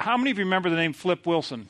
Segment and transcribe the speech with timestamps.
[0.00, 1.68] how many of you remember the name Flip Wilson?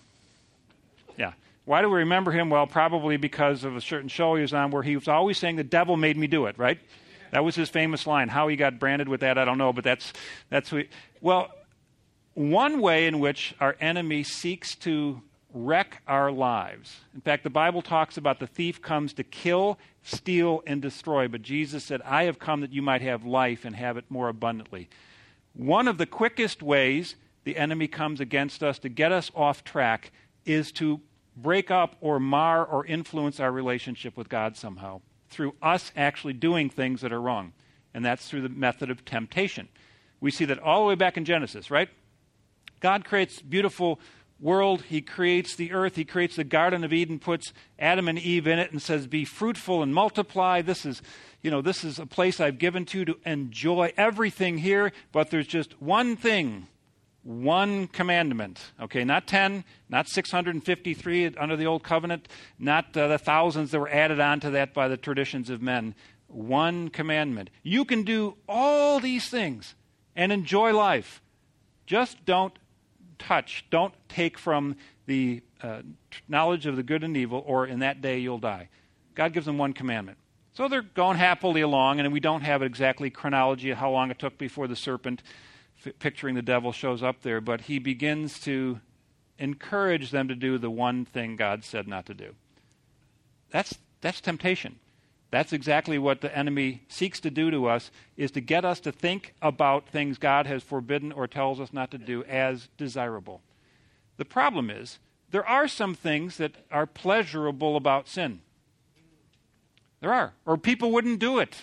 [1.19, 1.32] Yeah.
[1.65, 2.49] Why do we remember him?
[2.49, 5.56] Well, probably because of a certain show he was on where he was always saying,
[5.56, 6.79] The devil made me do it, right?
[7.32, 8.29] That was his famous line.
[8.29, 10.12] How he got branded with that, I don't know, but that's,
[10.48, 10.88] that's who he,
[11.21, 11.51] well,
[12.35, 15.21] one way in which our enemy seeks to
[15.53, 17.01] wreck our lives.
[17.15, 21.43] In fact, the Bible talks about the thief comes to kill, steal, and destroy, but
[21.43, 24.89] Jesus said, I have come that you might have life and have it more abundantly.
[25.55, 30.12] One of the quickest ways the enemy comes against us to get us off track
[30.45, 31.01] is to
[31.37, 36.68] break up or mar or influence our relationship with God somehow through us actually doing
[36.68, 37.52] things that are wrong.
[37.95, 39.68] And that's through the method of temptation.
[40.20, 41.88] We see that all the way back in Genesis, right?
[42.80, 44.01] God creates beautiful
[44.41, 44.82] world.
[44.82, 45.96] He creates the earth.
[45.96, 49.24] He creates the Garden of Eden, puts Adam and Eve in it, and says, Be
[49.24, 50.62] fruitful and multiply.
[50.62, 51.02] This is,
[51.43, 55.30] you know, this is a place I've given to you to enjoy everything here, but
[55.30, 56.68] there's just one thing,
[57.23, 58.73] one commandment.
[58.80, 63.90] Okay, not 10, not 653 under the old covenant, not uh, the thousands that were
[63.90, 65.94] added on to that by the traditions of men.
[66.28, 67.50] One commandment.
[67.62, 69.74] You can do all these things
[70.16, 71.20] and enjoy life.
[71.86, 72.54] Just don't
[73.18, 73.64] touch.
[73.70, 74.76] Don't take from
[75.06, 75.82] the uh,
[76.28, 78.68] knowledge of the good and evil, or in that day you'll die.
[79.14, 80.18] God gives them one commandment.
[80.52, 84.18] So they're going happily along, and we don't have exactly chronology of how long it
[84.18, 85.22] took before the serpent,
[85.84, 88.80] f- picturing the devil, shows up there, but he begins to
[89.38, 92.34] encourage them to do the one thing God said not to do.
[93.50, 94.78] That's, that's temptation.
[95.30, 98.92] That's exactly what the enemy seeks to do to us is to get us to
[98.92, 103.40] think about things God has forbidden or tells us not to do as desirable.
[104.16, 104.98] The problem is
[105.30, 108.40] there are some things that are pleasurable about sin.
[110.00, 110.32] There are.
[110.44, 111.62] Or people wouldn't do it.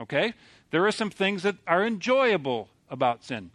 [0.00, 0.34] Okay?
[0.70, 3.50] There are some things that are enjoyable about sin.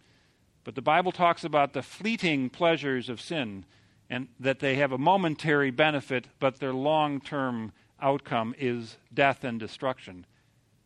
[0.64, 3.64] But the Bible talks about the fleeting pleasures of sin
[4.10, 9.58] and that they have a momentary benefit, but they're long term outcome is death and
[9.58, 10.26] destruction.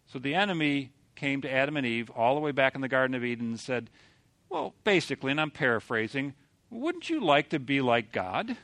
[0.07, 3.15] So the enemy came to Adam and Eve all the way back in the Garden
[3.15, 3.91] of Eden and said,
[4.49, 6.35] Well, basically, and I'm paraphrasing,
[6.71, 8.57] wouldn't you like to be like God?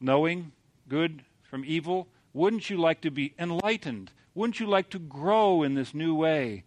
[0.00, 0.52] Knowing
[0.88, 2.08] good from evil?
[2.32, 4.12] Wouldn't you like to be enlightened?
[4.34, 6.64] Wouldn't you like to grow in this new way?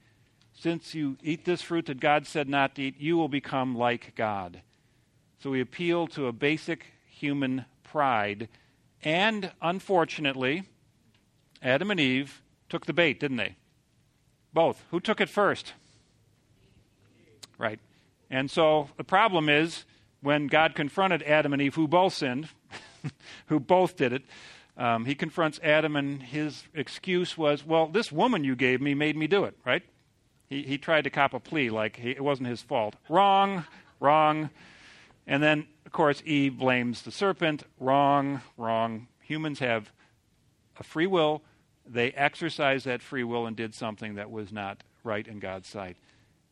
[0.53, 4.13] Since you eat this fruit that God said not to eat, you will become like
[4.16, 4.62] God.
[5.39, 8.47] So we appeal to a basic human pride.
[9.03, 10.63] And unfortunately,
[11.63, 13.56] Adam and Eve took the bait, didn't they?
[14.53, 14.84] Both.
[14.91, 15.73] Who took it first?
[17.57, 17.79] Right.
[18.29, 19.85] And so the problem is
[20.22, 22.50] when God confronted Adam and Eve, who both sinned,
[23.47, 24.23] who both did it,
[24.78, 29.18] um, he confronts Adam, and his excuse was, Well, this woman you gave me made
[29.18, 29.83] me do it, right?
[30.51, 32.97] He, he tried to cop a plea like he, it wasn't his fault.
[33.07, 33.63] Wrong,
[34.01, 34.50] wrong.
[35.25, 37.63] And then, of course, Eve blames the serpent.
[37.79, 39.07] Wrong, wrong.
[39.22, 39.94] Humans have
[40.78, 41.41] a free will
[41.85, 45.97] they exercised that free will and did something that was not right in God's sight.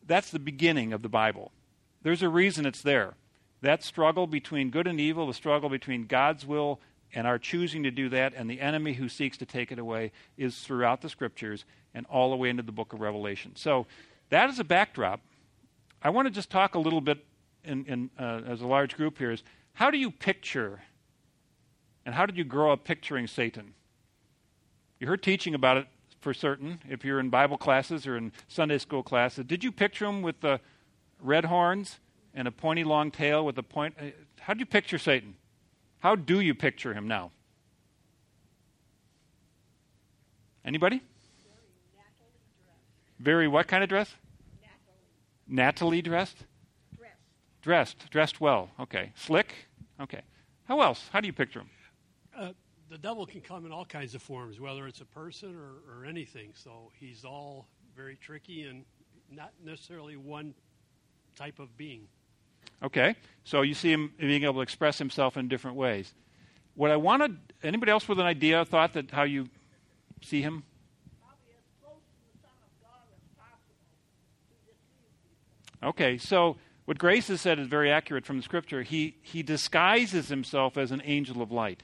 [0.06, 1.52] That's the beginning of the Bible.
[2.02, 3.14] There's a reason it's there.
[3.62, 6.80] That struggle between good and evil, the struggle between God's will
[7.14, 10.12] and our choosing to do that, and the enemy who seeks to take it away,
[10.36, 13.52] is throughout the scriptures and all the way into the book of Revelation.
[13.56, 13.86] So,
[14.30, 15.20] that is a backdrop.
[16.02, 17.24] I want to just talk a little bit
[17.64, 19.42] in, in, uh, as a large group here is
[19.74, 20.80] how do you picture
[22.06, 23.74] and how did you grow up picturing Satan?
[24.98, 25.86] You heard teaching about it
[26.20, 29.44] for certain if you're in Bible classes or in Sunday school classes.
[29.46, 30.60] Did you picture him with the
[31.20, 31.98] red horns
[32.34, 33.94] and a pointy long tail with a point?
[34.00, 34.06] Uh,
[34.40, 35.34] how do you picture Satan?
[36.00, 37.30] How do you picture him now?
[40.64, 41.02] Anybody?
[43.18, 44.14] Very what kind of dress?
[45.46, 46.44] Natalie dressed?
[46.96, 47.16] Dressed.
[47.62, 48.10] Dressed.
[48.10, 48.70] Dressed well.
[48.78, 49.12] Okay.
[49.14, 49.52] Slick?
[50.00, 50.22] Okay.
[50.64, 51.08] How else?
[51.12, 51.70] How do you picture him?
[52.36, 52.52] Uh,
[52.88, 56.06] the devil can come in all kinds of forms, whether it's a person or, or
[56.06, 56.52] anything.
[56.54, 58.84] So he's all very tricky and
[59.30, 60.54] not necessarily one
[61.36, 62.06] type of being.
[62.82, 63.14] Okay,
[63.44, 66.14] so you see him being able to express himself in different ways.
[66.74, 69.48] What I wanted, anybody else with an idea, thought that how you
[70.22, 70.64] see him?
[75.82, 78.82] Okay, so what Grace has said is very accurate from the scripture.
[78.82, 81.82] He, he disguises himself as an angel of light.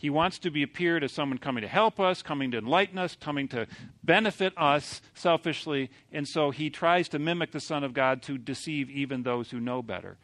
[0.00, 3.18] He wants to be appeared as someone coming to help us, coming to enlighten us,
[3.20, 3.66] coming to
[4.02, 8.88] benefit us selfishly, and so he tries to mimic the Son of God to deceive
[8.88, 10.16] even those who know better.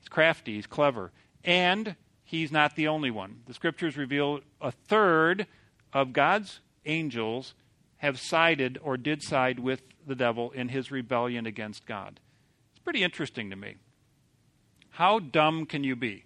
[0.00, 1.12] He's crafty, he's clever,
[1.44, 1.94] and
[2.24, 3.42] he's not the only one.
[3.46, 5.46] The scriptures reveal a third
[5.92, 7.54] of God's angels
[7.98, 12.18] have sided or did side with the devil in his rebellion against God.
[12.72, 13.76] It's pretty interesting to me.
[14.90, 16.24] How dumb can you be?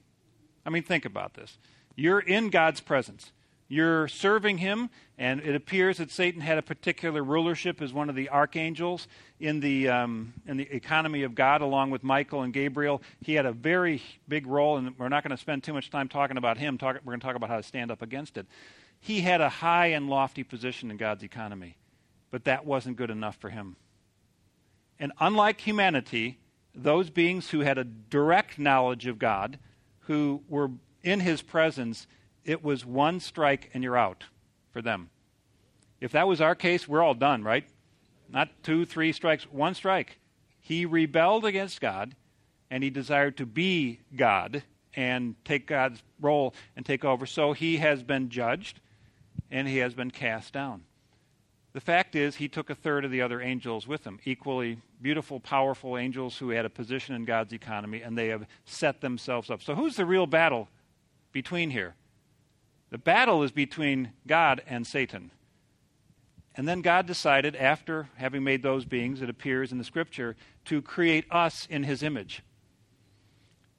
[0.64, 1.58] I mean, think about this.
[1.98, 3.32] You're in God's presence.
[3.66, 8.14] You're serving him, and it appears that Satan had a particular rulership as one of
[8.14, 9.08] the archangels
[9.40, 13.02] in the, um, in the economy of God, along with Michael and Gabriel.
[13.20, 16.06] He had a very big role, and we're not going to spend too much time
[16.06, 16.78] talking about him.
[16.78, 18.46] Talk, we're going to talk about how to stand up against it.
[19.00, 21.78] He had a high and lofty position in God's economy,
[22.30, 23.74] but that wasn't good enough for him.
[25.00, 26.38] And unlike humanity,
[26.76, 29.58] those beings who had a direct knowledge of God,
[30.02, 30.70] who were
[31.02, 32.06] in his presence,
[32.44, 34.24] it was one strike and you're out
[34.72, 35.10] for them.
[36.00, 37.64] If that was our case, we're all done, right?
[38.28, 40.18] Not two, three strikes, one strike.
[40.60, 42.14] He rebelled against God
[42.70, 44.62] and he desired to be God
[44.94, 47.26] and take God's role and take over.
[47.26, 48.80] So he has been judged
[49.50, 50.82] and he has been cast down.
[51.72, 55.38] The fact is, he took a third of the other angels with him, equally beautiful,
[55.38, 59.62] powerful angels who had a position in God's economy, and they have set themselves up.
[59.62, 60.68] So, who's the real battle
[61.38, 61.94] between here?
[62.90, 65.30] The battle is between God and Satan.
[66.56, 70.82] And then God decided, after having made those beings, it appears in the scripture, to
[70.82, 72.42] create us in his image.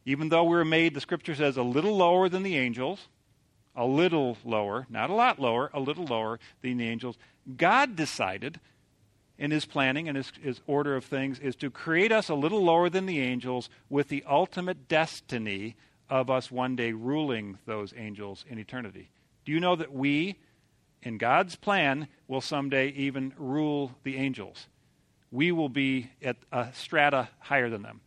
[0.05, 3.09] Even though we were made, the scripture says, a little lower than the angels,
[3.75, 7.17] a little lower, not a lot lower, a little lower than the angels,
[7.57, 8.61] God decided
[9.37, 12.63] in his planning and his, his order of things is to create us a little
[12.63, 15.75] lower than the angels with the ultimate destiny
[16.09, 19.09] of us one day ruling those angels in eternity.
[19.45, 20.37] Do you know that we,
[21.01, 24.67] in God's plan, will someday even rule the angels?
[25.31, 28.01] We will be at a strata higher than them.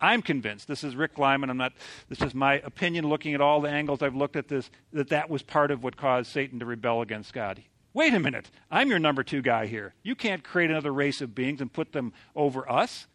[0.00, 1.72] I'm convinced, this is Rick Lyman, I'm not,
[2.08, 5.28] this is my opinion looking at all the angles I've looked at this, that that
[5.28, 7.62] was part of what caused Satan to rebel against God.
[7.94, 9.94] Wait a minute, I'm your number two guy here.
[10.04, 13.08] You can't create another race of beings and put them over us.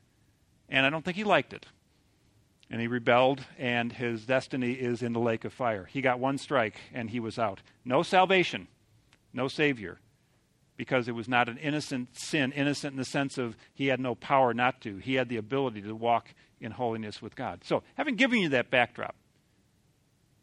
[0.68, 1.68] And I don't think he liked it
[2.74, 5.86] and he rebelled, and his destiny is in the lake of fire.
[5.86, 7.62] He got one strike, and he was out.
[7.86, 8.68] No salvation,
[9.32, 10.00] no Savior,
[10.76, 14.16] because it was not an innocent sin, innocent in the sense of he had no
[14.16, 14.98] power not to.
[14.98, 17.62] He had the ability to walk in holiness with God.
[17.64, 19.14] So, having given you that backdrop,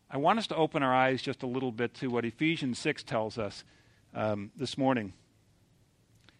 [0.08, 3.02] I want us to open our eyes just a little bit to what Ephesians 6
[3.02, 3.64] tells us
[4.14, 5.14] um, this morning.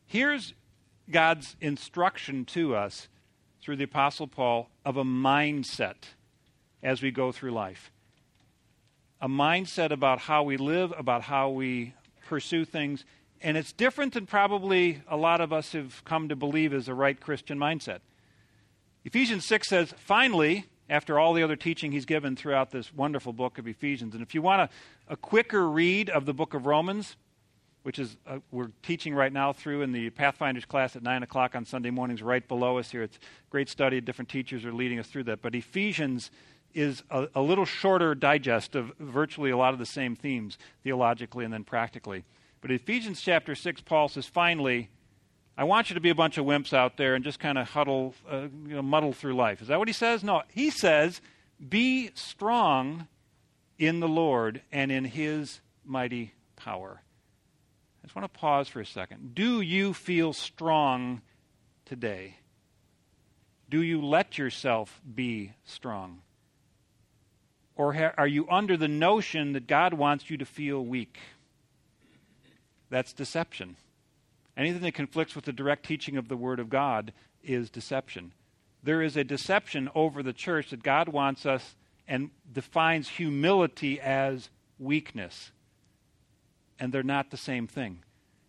[0.07, 0.55] Here's
[1.11, 3.09] God's instruction to us
[3.63, 5.97] through the Apostle Paul of a mindset
[6.83, 7.91] as we go through life.
[9.21, 11.95] A mindset about how we live, about how we
[12.27, 13.05] pursue things.
[13.43, 16.95] And it's different than probably a lot of us have come to believe is a
[16.95, 17.99] right Christian mindset.
[19.05, 23.59] Ephesians 6 says, finally, after all the other teaching he's given throughout this wonderful book
[23.59, 27.17] of Ephesians, and if you want a, a quicker read of the book of Romans,
[27.83, 31.55] which is uh, we're teaching right now through in the Pathfinders class at 9 o'clock
[31.55, 33.03] on Sunday mornings right below us here.
[33.03, 33.19] It's
[33.49, 34.01] great study.
[34.01, 35.43] Different teachers are leading us through that.
[35.43, 36.31] But Ephesians
[36.75, 41.45] is a, a little shorter digest of virtually a lot of the same themes theologically
[41.45, 42.25] and then practically.
[42.61, 44.91] But Ephesians chapter 6, Paul says, finally,
[45.57, 47.71] I want you to be a bunch of wimps out there and just kind of
[47.71, 49.63] huddle, uh, you know, muddle through life.
[49.63, 50.23] Is that what he says?
[50.23, 50.43] No.
[50.53, 51.21] He says,
[51.67, 53.09] be strong
[53.79, 57.03] in the Lord and in his mighty power.
[58.03, 59.35] I just want to pause for a second.
[59.35, 61.21] Do you feel strong
[61.85, 62.37] today?
[63.69, 66.23] Do you let yourself be strong?
[67.77, 71.19] Or are you under the notion that God wants you to feel weak?
[72.91, 73.77] That's deception.
[74.57, 78.33] Anything that conflicts with the direct teaching of the Word of God is deception.
[78.83, 81.77] There is a deception over the church that God wants us
[82.09, 85.53] and defines humility as weakness
[86.81, 87.99] and they're not the same thing.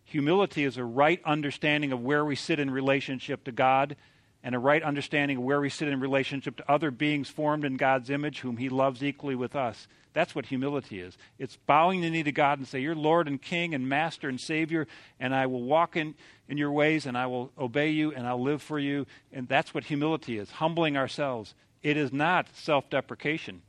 [0.04, 3.96] Humility is a right understanding of where we sit in relationship to God
[4.42, 7.76] and a right understanding of where we sit in relationship to other beings formed in
[7.76, 9.86] God's image, whom He loves equally with us.
[10.14, 11.16] That's what humility is.
[11.38, 14.40] It's bowing the knee to God and say, You're Lord and King and Master and
[14.40, 14.86] Savior,
[15.20, 16.14] and I will walk in,
[16.48, 19.06] in your ways and I will obey you and I'll live for you.
[19.32, 21.54] And that's what humility is humbling ourselves.
[21.82, 23.62] It is not self deprecation,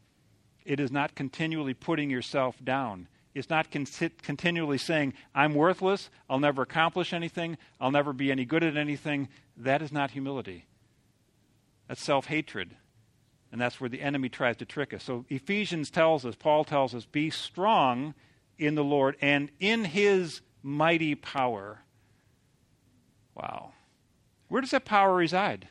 [0.65, 3.87] it is not continually putting yourself down is not con-
[4.21, 9.29] continually saying, I'm worthless, I'll never accomplish anything, I'll never be any good at anything.
[9.57, 10.65] That is not humility.
[11.87, 12.75] That's self hatred.
[13.51, 15.03] And that's where the enemy tries to trick us.
[15.03, 18.15] So Ephesians tells us, Paul tells us, be strong
[18.57, 21.81] in the Lord and in his mighty power.
[23.35, 23.73] Wow.
[24.47, 25.67] Where does that power reside?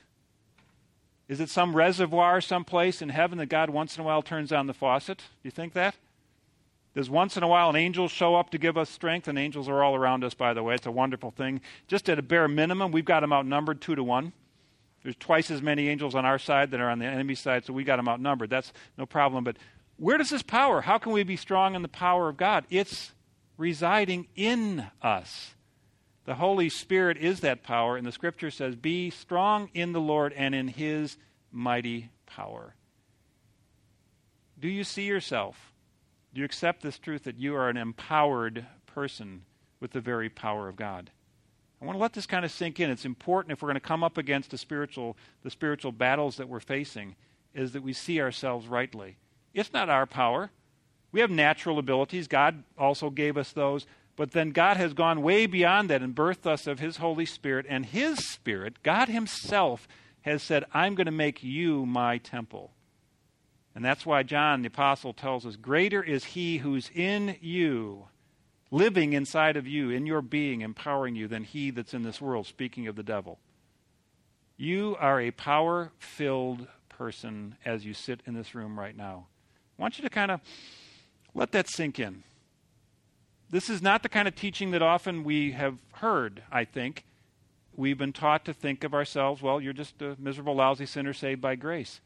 [1.29, 4.67] Is it some reservoir someplace in heaven that God once in a while turns on
[4.67, 5.19] the faucet?
[5.19, 5.97] Do you think that?
[6.95, 9.27] Does once in a while an angel show up to give us strength?
[9.27, 10.75] And angels are all around us, by the way.
[10.75, 11.63] It's a wonderful thing.
[11.89, 14.33] Just at a bare minimum, we've got them outnumbered two to one.
[15.03, 17.73] There's twice as many angels on our side that are on the enemy side, so
[17.73, 18.51] we got them outnumbered.
[18.51, 19.43] That's no problem.
[19.43, 19.57] But
[19.97, 20.83] where does this power?
[20.83, 22.65] How can we be strong in the power of God?
[22.71, 23.13] It's
[23.57, 25.55] residing in us.
[26.25, 30.33] The Holy Spirit is that power, and the scripture says, Be strong in the Lord
[30.35, 31.17] and in his
[31.51, 32.75] mighty power.
[34.61, 35.72] Do you see yourself?
[36.33, 39.43] Do you accept this truth that you are an empowered person
[39.81, 41.11] with the very power of God?
[41.81, 42.91] I want to let this kind of sink in.
[42.91, 46.49] It's important if we're going to come up against the spiritual, the spiritual battles that
[46.49, 47.17] we're facing,
[47.55, 49.17] is that we see ourselves rightly.
[49.53, 50.51] It's not our power.
[51.11, 52.29] We have natural abilities.
[52.29, 53.87] God also gave us those.
[54.17, 57.67] But then God has gone way beyond that and birthed us of His Holy Spirit.
[57.69, 59.87] And His Spirit, God Himself,
[60.23, 62.71] has said, I'm going to make you my temple.
[63.75, 68.07] And that's why John the Apostle tells us, Greater is He who's in you
[68.73, 72.47] living inside of you, in your being, empowering you, than he that's in this world,
[72.47, 73.39] speaking of the devil.
[74.57, 79.27] You are a power filled person as you sit in this room right now.
[79.79, 80.41] I want you to kind of
[81.35, 82.25] let that sink in.
[83.51, 87.05] This is not the kind of teaching that often we have heard, I think.
[87.77, 91.43] We've been taught to think of ourselves, well, you're just a miserable, lousy sinner saved
[91.43, 92.01] by grace.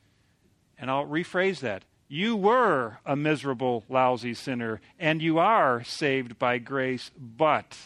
[0.79, 1.85] And I'll rephrase that.
[2.09, 7.77] You were a miserable, lousy sinner, and you are saved by grace, but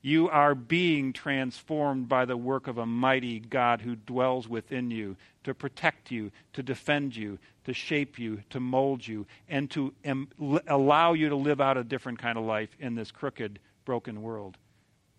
[0.00, 5.16] you are being transformed by the work of a mighty God who dwells within you
[5.44, 10.28] to protect you, to defend you, to shape you, to mold you, and to em-
[10.68, 14.56] allow you to live out a different kind of life in this crooked, broken world.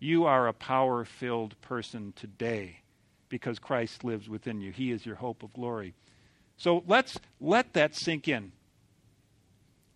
[0.00, 2.80] You are a power filled person today
[3.28, 4.72] because Christ lives within you.
[4.72, 5.94] He is your hope of glory.
[6.58, 8.52] So let's let that sink in.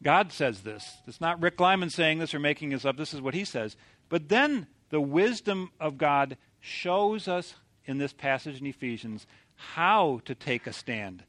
[0.03, 0.85] God says this.
[1.07, 2.97] It's not Rick Lyman saying this or making this up.
[2.97, 3.77] This is what he says.
[4.09, 7.55] But then the wisdom of God shows us
[7.85, 11.25] in this passage in Ephesians how to take a stand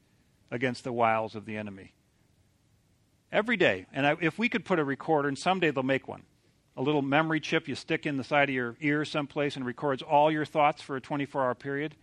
[0.50, 1.94] against the wiles of the enemy.
[3.32, 3.86] Every day.
[3.92, 6.22] And I, if we could put a recorder, and someday they'll make one,
[6.76, 10.02] a little memory chip you stick in the side of your ear someplace and records
[10.02, 11.96] all your thoughts for a 24 hour period,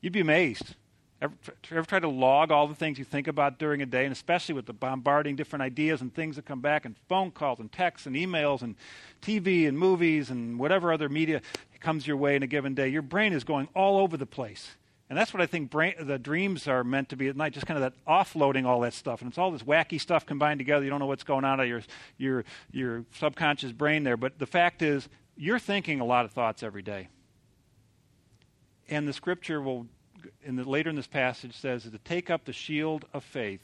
[0.00, 0.74] you'd be amazed
[1.20, 1.34] Ever,
[1.72, 4.54] ever try to log all the things you think about during a day, and especially
[4.54, 8.06] with the bombarding different ideas and things that come back, and phone calls and texts
[8.06, 8.76] and emails and
[9.20, 11.42] TV and movies and whatever other media
[11.80, 12.88] comes your way in a given day?
[12.88, 14.76] Your brain is going all over the place.
[15.10, 17.66] And that's what I think brain, the dreams are meant to be at night, just
[17.66, 19.22] kind of that offloading all that stuff.
[19.22, 20.84] And it's all this wacky stuff combined together.
[20.84, 21.82] You don't know what's going on in your,
[22.18, 24.18] your, your subconscious brain there.
[24.18, 27.08] But the fact is, you're thinking a lot of thoughts every day.
[28.90, 29.86] And the scripture will
[30.42, 33.60] in the, later in this passage says to take up the shield of faith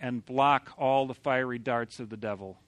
[0.00, 2.58] and block all the fiery darts of the devil.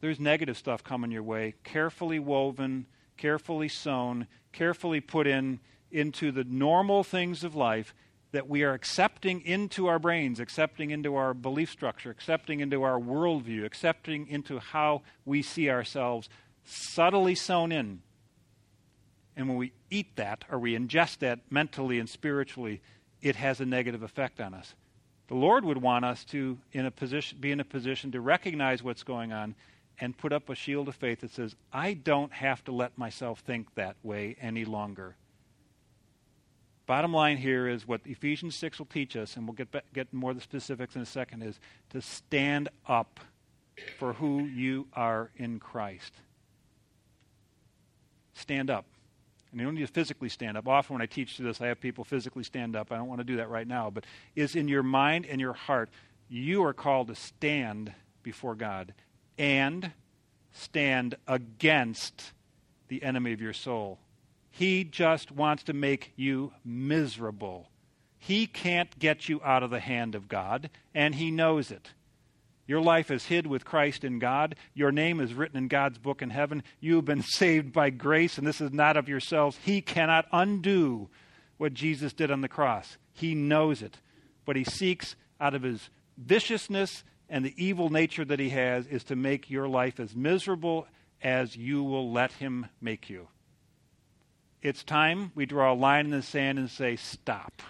[0.00, 6.44] There's negative stuff coming your way, carefully woven, carefully sewn, carefully put in into the
[6.44, 7.94] normal things of life
[8.32, 13.00] that we are accepting into our brains, accepting into our belief structure, accepting into our
[13.00, 16.28] worldview, accepting into how we see ourselves,
[16.64, 18.02] subtly sewn in
[19.36, 22.80] and when we eat that or we ingest that mentally and spiritually,
[23.20, 24.74] it has a negative effect on us.
[25.28, 28.82] The Lord would want us to in a position, be in a position to recognize
[28.82, 29.54] what's going on
[29.98, 33.40] and put up a shield of faith that says, I don't have to let myself
[33.40, 35.16] think that way any longer.
[36.86, 40.12] Bottom line here is what Ephesians 6 will teach us, and we'll get, back, get
[40.12, 41.58] more of the specifics in a second, is
[41.90, 43.18] to stand up
[43.98, 46.12] for who you are in Christ.
[48.34, 48.84] Stand up.
[49.50, 50.68] And you don't need to physically stand up.
[50.68, 52.92] Often when I teach this, I have people physically stand up.
[52.92, 53.90] I don't want to do that right now.
[53.90, 55.88] But is in your mind and your heart,
[56.28, 58.92] you are called to stand before God
[59.38, 59.92] and
[60.52, 62.32] stand against
[62.88, 63.98] the enemy of your soul.
[64.50, 67.68] He just wants to make you miserable.
[68.18, 71.90] He can't get you out of the hand of God, and he knows it.
[72.66, 74.56] Your life is hid with Christ in God.
[74.74, 76.62] Your name is written in God's book in heaven.
[76.80, 79.58] You have been saved by grace, and this is not of yourselves.
[79.64, 81.08] He cannot undo
[81.58, 82.98] what Jesus did on the cross.
[83.12, 83.98] He knows it.
[84.44, 89.04] But he seeks, out of his viciousness and the evil nature that he has, is
[89.04, 90.86] to make your life as miserable
[91.22, 93.28] as you will let him make you.
[94.62, 97.62] It's time we draw a line in the sand and say, Stop.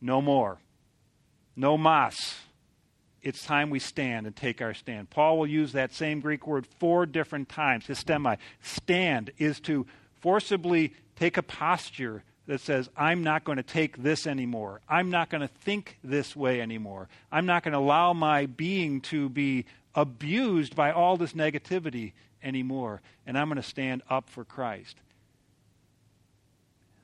[0.00, 0.58] No more.
[1.54, 2.34] No mas
[3.26, 5.10] it's time we stand and take our stand.
[5.10, 8.38] Paul will use that same Greek word four different times, histemi.
[8.62, 9.84] Stand is to
[10.20, 14.80] forcibly take a posture that says, I'm not going to take this anymore.
[14.88, 17.08] I'm not going to think this way anymore.
[17.32, 19.64] I'm not going to allow my being to be
[19.96, 22.12] abused by all this negativity
[22.44, 23.02] anymore.
[23.26, 24.98] And I'm going to stand up for Christ.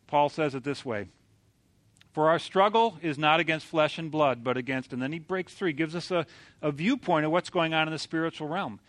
[0.07, 1.09] Paul says it this way
[2.13, 5.55] For our struggle is not against flesh and blood, but against, and then he breaks
[5.55, 6.27] through, he gives us a,
[6.61, 8.81] a viewpoint of what's going on in the spiritual realm.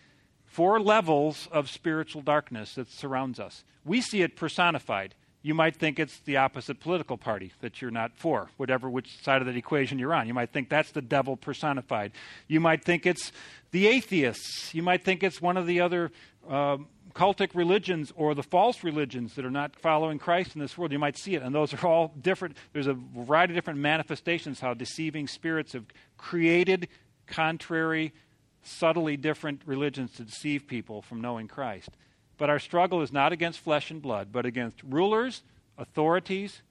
[0.44, 3.64] Four levels of spiritual darkness that surrounds us.
[3.84, 5.14] We see it personified
[5.44, 9.42] you might think it's the opposite political party that you're not for, whatever which side
[9.42, 10.26] of that equation you're on.
[10.26, 12.12] You might think that's the devil personified.
[12.48, 13.30] You might think it's
[13.70, 14.74] the atheists.
[14.74, 16.10] You might think it's one of the other
[16.48, 16.78] uh,
[17.14, 20.92] cultic religions or the false religions that are not following Christ in this world.
[20.92, 22.56] You might see it, and those are all different.
[22.72, 25.84] There's a variety of different manifestations how deceiving spirits have
[26.18, 26.88] created
[27.26, 28.12] contrary,
[28.62, 31.90] subtly different religions to deceive people from knowing Christ.
[32.36, 35.42] But our struggle is not against flesh and blood, but against rulers,
[35.78, 36.62] authorities,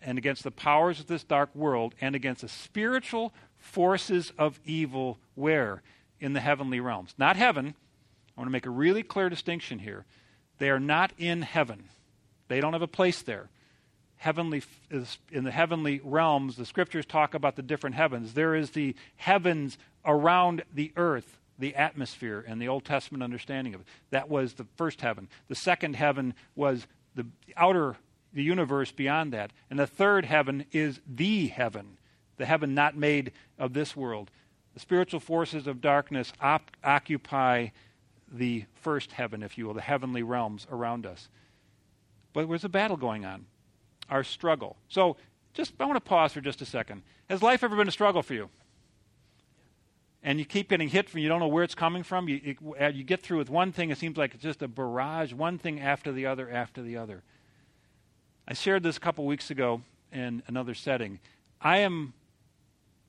[0.00, 5.18] and against the powers of this dark world, and against the spiritual forces of evil
[5.34, 5.82] where?
[6.18, 7.14] In the heavenly realms.
[7.18, 7.74] Not heaven.
[8.42, 10.04] Want to make a really clear distinction here.
[10.58, 11.84] They are not in heaven,
[12.48, 13.48] they don't have a place there.
[14.16, 18.34] Heavenly, is in the heavenly realms, the scriptures talk about the different heavens.
[18.34, 23.82] There is the heavens around the earth the atmosphere and the Old Testament understanding of
[23.82, 23.86] it.
[24.10, 25.28] That was the first heaven.
[25.46, 27.94] The second heaven was the outer,
[28.32, 29.52] the universe beyond that.
[29.70, 31.96] And the third heaven is the heaven,
[32.38, 34.32] the heaven not made of this world.
[34.74, 37.68] The spiritual forces of darkness op- occupy
[38.32, 41.28] the first heaven, if you will, the heavenly realms around us.
[42.32, 43.46] But there's a battle going on,
[44.08, 44.76] our struggle.
[44.88, 45.16] So,
[45.54, 47.02] just I want to pause for just a second.
[47.28, 48.48] Has life ever been a struggle for you?
[50.22, 52.56] and you keep getting hit from you don't know where it's coming from you, it,
[52.80, 55.58] uh, you get through with one thing it seems like it's just a barrage one
[55.58, 57.22] thing after the other after the other
[58.46, 61.18] i shared this a couple weeks ago in another setting
[61.60, 62.12] i am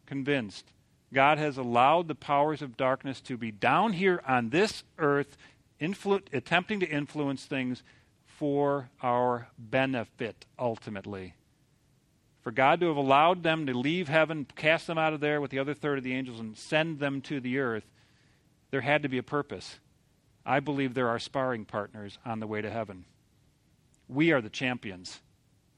[0.05, 0.65] convinced
[1.13, 5.37] god has allowed the powers of darkness to be down here on this earth
[5.79, 7.83] influ- attempting to influence things
[8.25, 11.33] for our benefit ultimately
[12.43, 15.49] for God to have allowed them to leave heaven, cast them out of there with
[15.49, 17.85] the other third of the angels, and send them to the earth,
[18.69, 19.79] there had to be a purpose.
[20.45, 23.05] I believe there are sparring partners on the way to heaven.
[24.09, 25.21] We are the champions.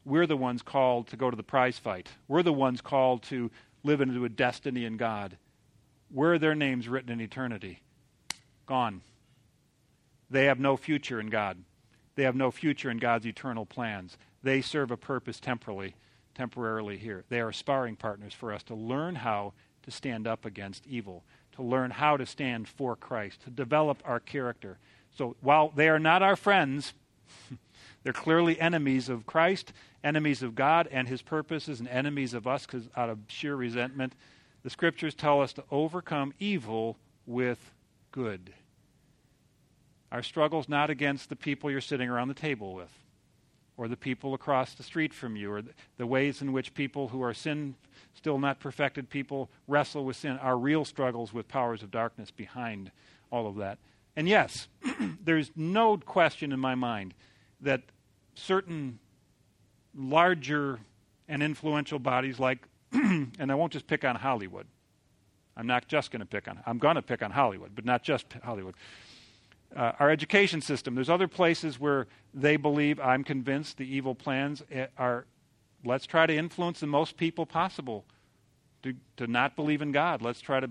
[0.03, 2.09] We're the ones called to go to the prize fight.
[2.27, 3.51] We're the ones called to
[3.85, 5.37] live into a destiny in God.
[6.11, 7.81] Where are their names written in eternity?
[8.65, 9.01] Gone.
[10.29, 11.57] They have no future in God.
[12.15, 14.17] They have no future in God's eternal plans.
[14.43, 15.95] They serve a purpose temporally
[16.35, 17.23] temporarily here.
[17.29, 21.63] They are sparring partners for us to learn how to stand up against evil, to
[21.63, 24.77] learn how to stand for Christ, to develop our character.
[25.17, 26.93] So while they are not our friends,
[28.05, 32.67] they're clearly enemies of Christ, enemies of God and his purposes, and enemies of us
[32.67, 34.13] because out of sheer resentment.
[34.61, 37.71] The scriptures tell us to overcome evil with
[38.11, 38.53] good.
[40.11, 42.91] Our struggle is not against the people you're sitting around the table with
[43.75, 47.07] or the people across the street from you, or the, the ways in which people
[47.07, 47.73] who are sin,
[48.13, 52.91] still not perfected people, wrestle with sin, Our real struggles with powers of darkness behind
[53.31, 53.79] all of that.
[54.15, 54.67] And yes,
[55.25, 57.15] there's no question in my mind
[57.61, 57.81] that
[58.35, 58.99] certain
[59.95, 60.79] larger
[61.27, 62.59] and influential bodies like,
[62.91, 64.67] and I won't just pick on Hollywood.
[65.57, 68.03] I'm not just going to pick on, I'm going to pick on Hollywood, but not
[68.03, 68.75] just Hollywood
[69.75, 70.95] uh, our education system.
[70.95, 75.25] There's other places where they believe, I'm convinced, the evil plans eh, are
[75.83, 78.05] let's try to influence the most people possible
[78.83, 80.21] to, to not believe in God.
[80.21, 80.69] Let's try to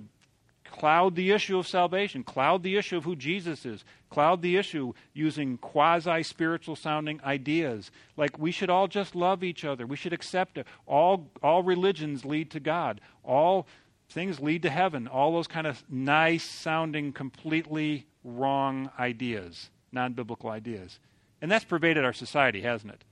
[0.71, 4.93] cloud the issue of salvation, cloud the issue of who Jesus is, cloud the issue
[5.13, 7.91] using quasi spiritual sounding ideas.
[8.17, 9.87] Like we should all just love each other.
[9.87, 10.67] We should accept it.
[10.87, 13.01] All, all religions lead to God.
[13.23, 13.67] All
[14.09, 15.07] things lead to heaven.
[15.07, 20.99] All those kind of nice sounding, completely wrong ideas, non biblical ideas.
[21.43, 23.05] And that's pervaded our society, hasn't it?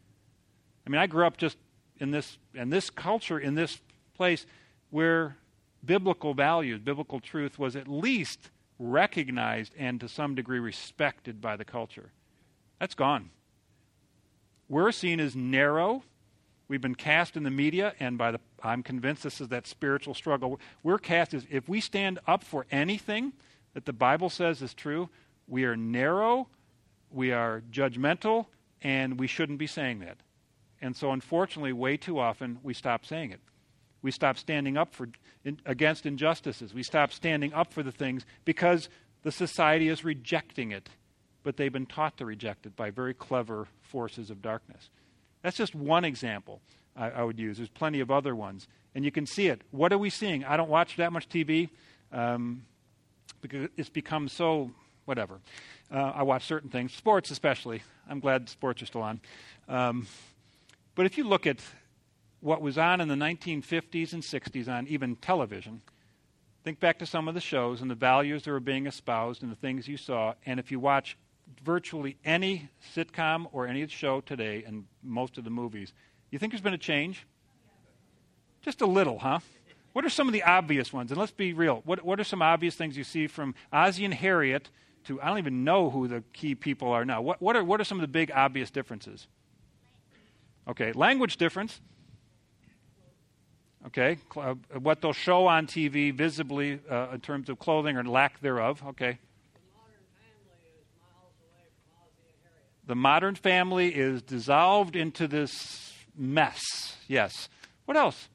[0.86, 1.58] I mean, I grew up just
[1.98, 3.80] in this, in this culture, in this
[4.14, 4.46] place
[4.90, 5.36] where
[5.84, 11.64] biblical values, biblical truth was at least recognized and to some degree respected by the
[11.64, 12.10] culture.
[12.78, 13.30] That's gone.
[14.68, 16.02] We're seen as narrow.
[16.68, 20.14] We've been cast in the media, and by the I'm convinced this is that spiritual
[20.14, 20.58] struggle.
[20.82, 23.32] We're cast as if we stand up for anything
[23.74, 25.08] that the Bible says is true,
[25.46, 26.48] we are narrow,
[27.10, 28.46] we are judgmental,
[28.82, 30.18] and we shouldn't be saying that.
[30.80, 33.40] And so, unfortunately, way too often we stop saying it.
[34.02, 35.08] We stop standing up for
[35.44, 36.74] in, against injustices.
[36.74, 38.88] We stop standing up for the things because
[39.22, 40.88] the society is rejecting it,
[41.42, 44.90] but they've been taught to reject it by very clever forces of darkness.
[45.42, 46.60] That's just one example
[46.96, 47.56] I, I would use.
[47.56, 49.62] There's plenty of other ones, and you can see it.
[49.70, 50.44] What are we seeing?
[50.44, 51.70] I don't watch that much TV.
[52.12, 52.64] Um,
[53.40, 54.70] because it's become so
[55.04, 55.40] whatever.
[55.92, 57.82] Uh, I watch certain things, sports especially.
[58.08, 59.20] I'm glad sports are still on.
[59.68, 60.06] Um,
[60.94, 61.58] But if you look at
[62.42, 65.80] what was on in the 1950s and 60s on even television,
[66.64, 69.50] think back to some of the shows and the values that were being espoused and
[69.50, 70.34] the things you saw.
[70.44, 71.16] And if you watch
[71.64, 75.92] virtually any sitcom or any show today and most of the movies,
[76.30, 77.26] you think there's been a change?
[78.60, 79.38] Just a little, huh?
[79.92, 81.10] What are some of the obvious ones?
[81.10, 81.82] And let's be real.
[81.84, 84.68] What, what are some obvious things you see from Ozzie and Harriet
[85.04, 87.22] to, I don't even know who the key people are now.
[87.22, 89.26] What, what, are, what are some of the big obvious differences?
[90.66, 91.80] Okay, language difference.
[93.86, 98.40] Okay, uh, what they'll show on TV visibly uh, in terms of clothing or lack
[98.40, 98.82] thereof.
[98.90, 99.18] Okay.
[102.86, 106.60] The modern family is dissolved into this mess.
[107.08, 107.48] Yes.
[107.84, 108.28] What else?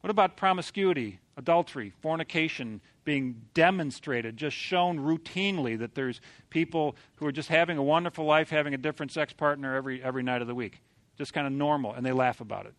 [0.00, 7.32] What about promiscuity, adultery, fornication being demonstrated, just shown routinely that there's people who are
[7.32, 10.54] just having a wonderful life, having a different sex partner every, every night of the
[10.54, 10.80] week?
[11.18, 12.74] Just kind of normal, and they laugh about it.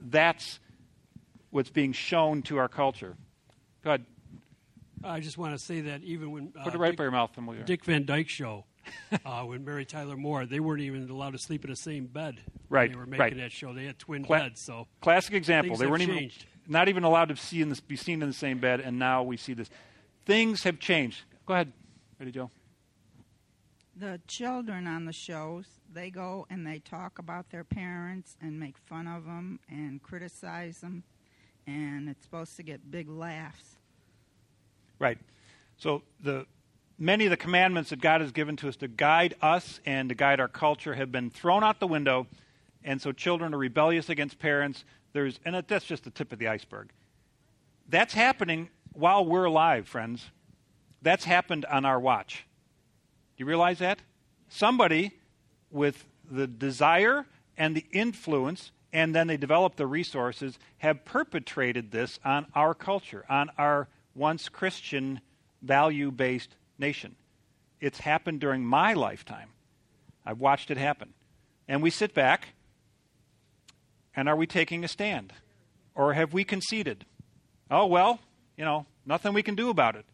[0.00, 0.60] That's
[1.50, 3.16] what's being shown to our culture.
[3.82, 4.06] Go ahead.
[5.04, 7.12] I just want to say that even when uh, put it right Dick, by your
[7.12, 7.30] mouth,
[7.64, 8.64] Dick Van Dyke show,
[9.24, 12.40] uh, when Mary Tyler Moore, they weren't even allowed to sleep in the same bed.
[12.68, 12.90] Right.
[12.90, 13.36] They were making right.
[13.36, 13.72] that show.
[13.72, 14.60] They had twin Cla- beds.
[14.60, 15.76] So classic example.
[15.76, 16.42] They weren't changed.
[16.42, 18.98] even not even allowed to see in this, be seen in the same bed, and
[18.98, 19.70] now we see this.
[20.26, 21.22] Things have changed.
[21.46, 21.72] Go ahead,
[22.20, 22.50] ready, Joe.
[23.96, 28.76] The children on the shows, they go and they talk about their parents and make
[28.76, 31.02] fun of them and criticize them,
[31.68, 33.76] and it's supposed to get big laughs.
[34.98, 35.18] Right.
[35.76, 36.46] So the
[36.98, 40.14] many of the commandments that God has given to us to guide us and to
[40.14, 42.26] guide our culture have been thrown out the window,
[42.82, 44.84] and so children are rebellious against parents.
[45.12, 46.90] There's, and that's just the tip of the iceberg.
[47.88, 50.30] That's happening while we're alive, friends.
[51.02, 52.46] That's happened on our watch.
[53.36, 54.00] Do you realize that?
[54.48, 55.12] Somebody
[55.70, 57.26] with the desire
[57.56, 63.24] and the influence, and then they develop the resources, have perpetrated this on our culture,
[63.28, 65.20] on our once Christian,
[65.62, 67.16] value based nation.
[67.80, 69.50] It's happened during my lifetime.
[70.24, 71.14] I've watched it happen.
[71.68, 72.48] And we sit back,
[74.16, 75.32] and are we taking a stand?
[75.94, 77.04] Or have we conceded?
[77.70, 78.20] Oh, well,
[78.56, 80.06] you know, nothing we can do about it.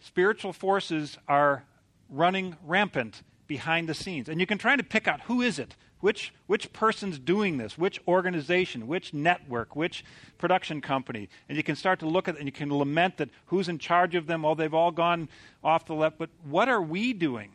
[0.00, 1.64] Spiritual forces are
[2.08, 4.28] running rampant behind the scenes.
[4.28, 5.76] And you can try to pick out who is it?
[6.04, 7.78] Which, which person's doing this?
[7.78, 8.86] Which organization?
[8.86, 9.74] Which network?
[9.74, 10.04] Which
[10.36, 11.30] production company?
[11.48, 13.78] And you can start to look at it and you can lament that who's in
[13.78, 14.44] charge of them?
[14.44, 15.30] Oh, they've all gone
[15.62, 16.18] off the left.
[16.18, 17.52] But what are we doing?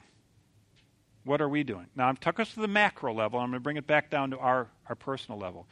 [1.26, 1.86] What are we doing?
[1.96, 3.40] Now, I've took us to the macro level.
[3.40, 5.68] I'm going to bring it back down to our, our personal level.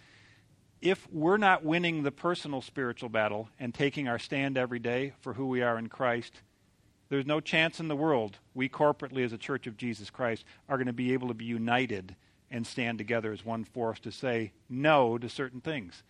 [0.79, 5.33] If we're not winning the personal spiritual battle and taking our stand every day for
[5.33, 6.41] who we are in Christ,
[7.09, 10.77] there's no chance in the world we corporately as a church of Jesus Christ are
[10.77, 12.15] going to be able to be united
[12.51, 16.03] and stand together as one force to say no to certain things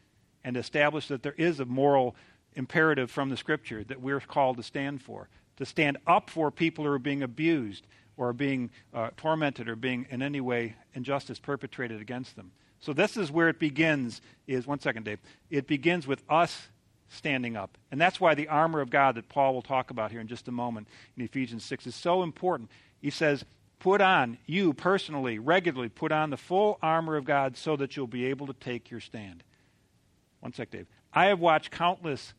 [0.44, 2.16] and establish that there is a moral
[2.54, 6.86] imperative from the scripture that we're called to stand for to stand up for people
[6.86, 12.00] who are being abused or being uh, tormented or being in any way injustice perpetrated
[12.02, 12.52] against them.
[12.80, 15.20] So this is where it begins is one second dave.
[15.50, 16.68] It begins with us
[17.10, 17.78] standing up.
[17.92, 20.48] And that's why the armor of god that paul will talk about here in just
[20.48, 22.70] a moment in ephesians 6 is so important.
[23.02, 23.46] He says
[23.80, 28.08] put on, you personally, regularly, put on the full armor of God so that you'll
[28.08, 29.44] be able to take your stand.
[30.40, 30.88] One sec, Dave.
[31.14, 32.34] I have watched countless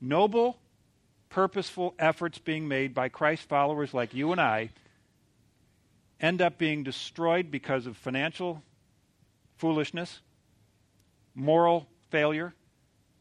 [0.00, 0.58] noble,
[1.28, 4.70] purposeful efforts being made by Christ followers like you and I
[6.20, 8.62] end up being destroyed because of financial
[9.56, 10.20] foolishness,
[11.34, 12.54] moral failure.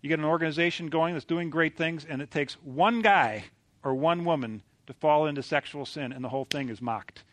[0.02, 3.46] You get an organization going that's doing great things, and it takes one guy
[3.84, 7.24] or one woman to fall into sexual sin, and the whole thing is mocked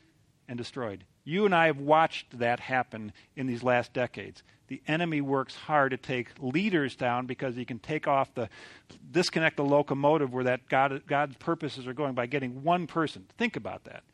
[0.49, 1.05] and destroyed.
[1.25, 4.43] You and I have watched that happen in these last decades.
[4.69, 8.49] The enemy works hard to take leaders down because he can take off the,
[9.11, 13.27] disconnect the locomotive where that God, God's purposes are going by getting one person.
[13.37, 14.05] Think about that.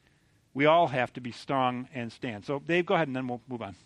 [0.52, 2.44] We all have to be strong and stand.
[2.44, 3.76] So, Dave, go ahead and then we'll move on.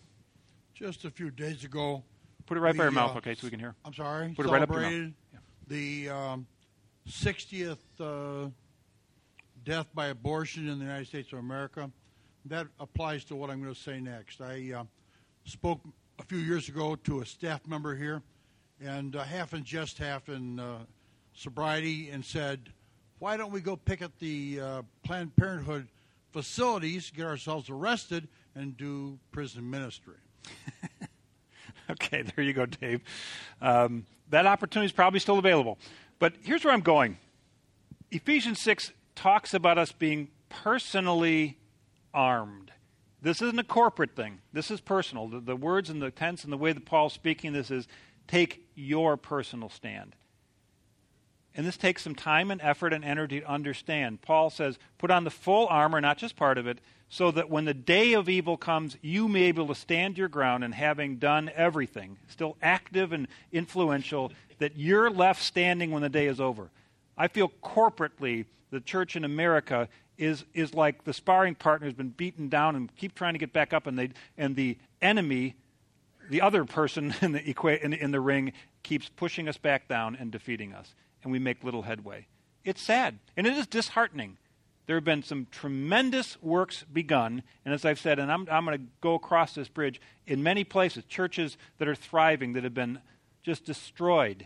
[0.73, 2.03] Just a few days ago,
[2.47, 3.75] put it right by your mouth, uh, okay, so we can hear.
[3.85, 4.33] I'm sorry.
[4.35, 5.11] Put it right up your mouth.
[5.67, 6.47] the um,
[7.07, 8.49] 60th uh,
[9.63, 11.91] death by abortion in the United States of America.
[12.45, 14.39] That applies to what I'm going to say next.
[14.39, 14.83] I uh,
[15.45, 15.81] spoke
[16.19, 18.21] a few years ago to a staff member here,
[18.79, 20.79] and uh, half in jest, half in uh,
[21.33, 22.71] sobriety, and said,
[23.17, 25.87] "Why don't we go picket the uh, Planned Parenthood
[26.31, 30.17] facilities, get ourselves arrested, and do prison ministry?"
[31.89, 33.01] Okay, there you go, Dave.
[33.61, 35.77] Um, that opportunity is probably still available.
[36.17, 37.17] But here's where I'm going
[38.11, 41.57] Ephesians 6 talks about us being personally
[42.15, 42.71] armed.
[43.21, 44.39] This isn't a corporate thing.
[44.53, 45.27] This is personal.
[45.27, 47.87] The, the words and the tense and the way that Paul's speaking this is
[48.27, 50.15] take your personal stand.
[51.55, 54.21] And this takes some time and effort and energy to understand.
[54.21, 57.65] Paul says, put on the full armor, not just part of it, so that when
[57.65, 61.15] the day of evil comes, you may be able to stand your ground and having
[61.15, 66.69] done everything, still active and influential, that you're left standing when the day is over.
[67.17, 72.09] I feel corporately the church in America is, is like the sparring partner has been
[72.09, 75.55] beaten down and keep trying to get back up, and, they, and the enemy,
[76.29, 80.15] the other person in the, equa- in, in the ring, keeps pushing us back down
[80.15, 82.27] and defeating us, and we make little headway.
[82.63, 84.37] It's sad, and it is disheartening
[84.85, 88.77] there have been some tremendous works begun, and as I've said, and I'm, I'm going
[88.77, 92.99] to go across this bridge, in many places, churches that are thriving that have been
[93.41, 94.45] just destroyed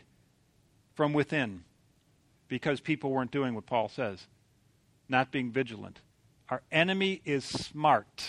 [0.93, 1.63] from within
[2.47, 4.27] because people weren't doing what Paul says,
[5.09, 5.99] not being vigilant.
[6.49, 8.25] Our enemy is smart,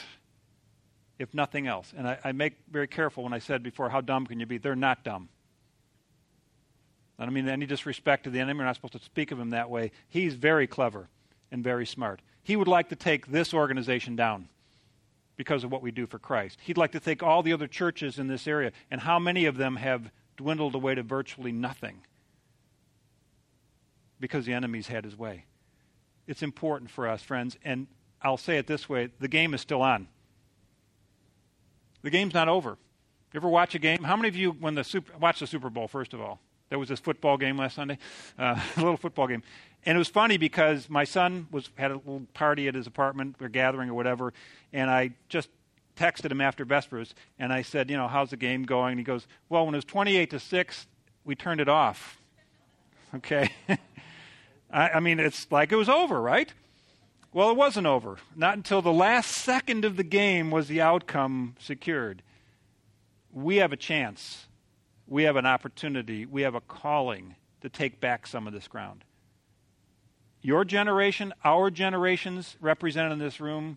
[1.18, 1.92] if nothing else.
[1.96, 4.58] And I, I make very careful when I said before, how dumb can you be?
[4.58, 5.28] They're not dumb.
[7.18, 8.58] I don't mean any disrespect to the enemy.
[8.58, 9.92] We're not supposed to speak of him that way.
[10.08, 11.08] He's very clever
[11.52, 12.20] and very smart.
[12.42, 14.48] He would like to take this organization down
[15.36, 16.58] because of what we do for Christ.
[16.62, 19.56] He'd like to take all the other churches in this area, and how many of
[19.56, 22.00] them have dwindled away to virtually nothing
[24.18, 25.44] because the enemy's had his way.
[26.30, 27.88] It's important for us, friends, and
[28.22, 30.06] I'll say it this way the game is still on.
[32.02, 32.78] The game's not over.
[33.32, 34.04] You ever watch a game?
[34.04, 36.38] How many of you, when the super, watch the Super Bowl, first of all?
[36.68, 37.98] There was this football game last Sunday,
[38.38, 39.42] uh, a little football game,
[39.84, 43.34] and it was funny because my son was had a little party at his apartment,
[43.40, 44.32] or gathering or whatever,
[44.72, 45.48] and I just
[45.96, 48.92] texted him after Vespers, and I said, you know, how's the game going?
[48.92, 50.86] And he goes, well, when it was twenty-eight to six,
[51.24, 52.18] we turned it off.
[53.12, 53.50] Okay,
[54.72, 56.52] I, I mean, it's like it was over, right?
[57.32, 58.18] Well, it wasn't over.
[58.34, 62.22] Not until the last second of the game was the outcome secured.
[63.32, 64.46] We have a chance
[65.10, 69.04] we have an opportunity, we have a calling to take back some of this ground.
[70.40, 73.76] Your generation, our generations represented in this room,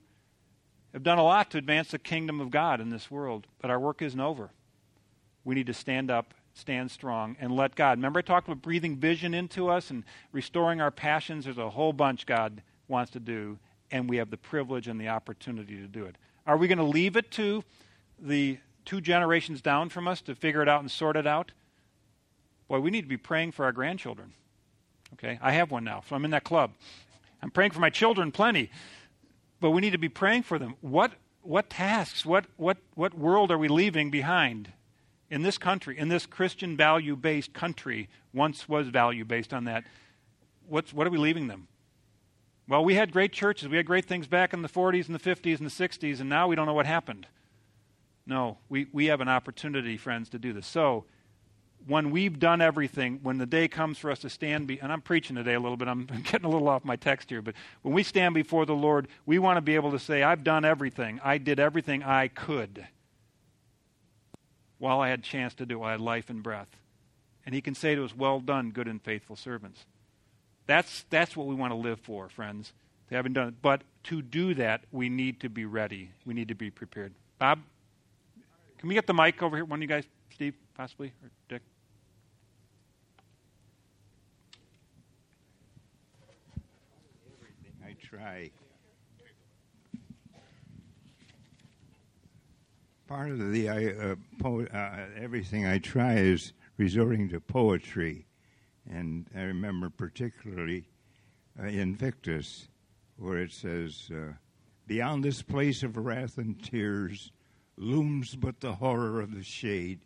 [0.94, 3.80] have done a lot to advance the kingdom of God in this world, but our
[3.80, 4.52] work isn't over.
[5.44, 7.98] We need to stand up, stand strong, and let God.
[7.98, 11.46] Remember, I talked about breathing vision into us and restoring our passions?
[11.46, 13.58] There's a whole bunch God wants to do,
[13.92, 16.16] and we have the privilege and the opportunity to do it.
[16.46, 17.64] Are we going to leave it to
[18.20, 21.52] the two generations down from us to figure it out and sort it out,
[22.68, 24.34] boy, we need to be praying for our grandchildren.
[25.14, 25.40] Okay?
[25.42, 26.72] I have one now, so I'm in that club.
[27.42, 28.72] I'm praying for my children plenty,
[29.60, 30.76] but we need to be praying for them.
[30.82, 34.72] What, what tasks, what, what, what world are we leaving behind
[35.34, 39.84] in this country, in this Christian value based country, once was value based on that?
[40.70, 41.68] What's, what are we leaving them?
[42.68, 43.68] Well, we had great churches.
[43.68, 46.30] We had great things back in the 40s and the 50s and the 60s, and
[46.30, 47.26] now we don't know what happened.
[48.28, 50.68] No, we, we have an opportunity, friends, to do this.
[50.68, 51.04] So,
[51.88, 55.02] when we've done everything, when the day comes for us to stand, be, and I'm
[55.02, 57.96] preaching today a little bit, I'm getting a little off my text here, but when
[57.96, 61.20] we stand before the Lord, we want to be able to say, I've done everything.
[61.24, 62.88] I did everything I could
[64.84, 66.68] while I had chance to do, while I had life and breath.
[67.46, 69.86] And He can say to us, Well done, good and faithful servants.
[70.66, 72.74] That's, that's what we want to live for, friends.
[73.08, 73.54] They haven't done it.
[73.62, 76.10] But to do that, we need to be ready.
[76.26, 77.14] We need to be prepared.
[77.40, 77.62] Bob?
[78.78, 79.64] Can we get the mic over here?
[79.64, 81.62] One of you guys, Steve, possibly, or Dick?
[87.86, 88.52] I try.
[93.14, 98.26] Part of the uh, po- uh, everything I try is resorting to poetry,
[98.90, 100.90] and I remember particularly
[101.62, 102.70] uh, Invictus,
[103.18, 104.34] where it says, uh,
[104.88, 107.32] "Beyond this place of wrath and tears."
[107.78, 110.00] looms but the horror of the shade,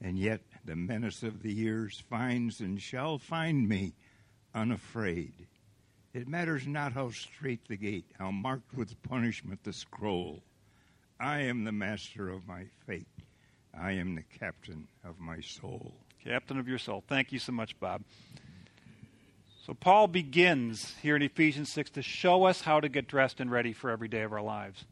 [0.00, 3.92] and yet the menace of the years finds and shall find me
[4.54, 5.46] unafraid.
[6.14, 10.42] It matters not how strait the gate, how marked with punishment the scroll.
[11.20, 13.06] I am the master of my fate.
[13.78, 15.92] I am the captain of my soul.
[16.24, 17.04] Captain of your soul.
[17.06, 18.02] Thank you so much, Bob.
[19.66, 23.50] So, Paul begins here in Ephesians 6 to show us how to get dressed and
[23.50, 24.86] ready for every day of our lives.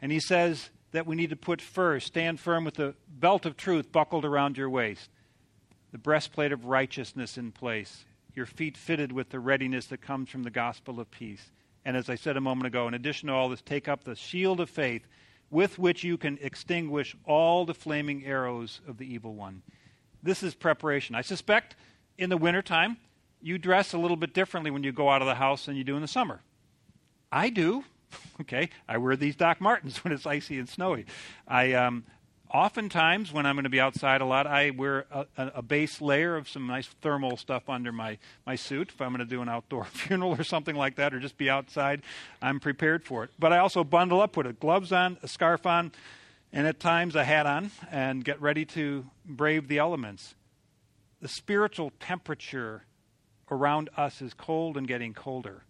[0.00, 2.06] And he says, that we need to put first.
[2.06, 5.10] Stand firm with the belt of truth buckled around your waist,
[5.90, 10.44] the breastplate of righteousness in place, your feet fitted with the readiness that comes from
[10.44, 11.50] the gospel of peace.
[11.84, 14.14] And as I said a moment ago, in addition to all this, take up the
[14.14, 15.02] shield of faith
[15.52, 19.62] with which you can extinguish all the flaming arrows of the evil one.
[20.22, 21.14] This is preparation.
[21.14, 21.76] I suspect
[22.16, 22.96] in the wintertime,
[23.42, 25.84] you dress a little bit differently when you go out of the house than you
[25.84, 26.40] do in the summer.
[27.30, 27.84] I do.
[28.42, 31.06] Okay, I wear these Doc Martens when it's icy and snowy.
[31.48, 32.04] I um,
[32.52, 36.36] oftentimes when I'm going to be outside a lot, I wear a, a, base layer
[36.36, 38.90] of some nice thermal stuff under my my suit.
[38.90, 41.48] If I'm going to do an outdoor funeral or something like that, or just be
[41.48, 42.02] outside,
[42.40, 43.30] I'm prepared for it.
[43.38, 45.92] But I also bundle up, put a gloves on, a scarf on,
[46.52, 50.34] and at times a hat on, and get ready to brave the elements.
[51.20, 52.84] The spiritual temperature
[53.50, 55.62] around us is cold and getting colder.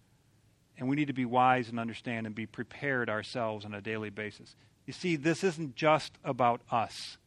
[0.79, 4.11] And we need to be wise and understand and be prepared ourselves on a daily
[4.11, 4.57] basis.
[4.87, 7.19] You see, this isn't just about us,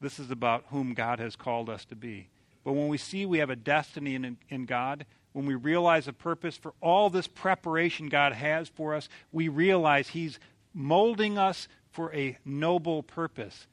[0.00, 2.28] this is about whom God has called us to be.
[2.64, 6.12] But when we see we have a destiny in, in God, when we realize a
[6.12, 10.38] purpose for all this preparation God has for us, we realize He's
[10.74, 13.66] molding us for a noble purpose.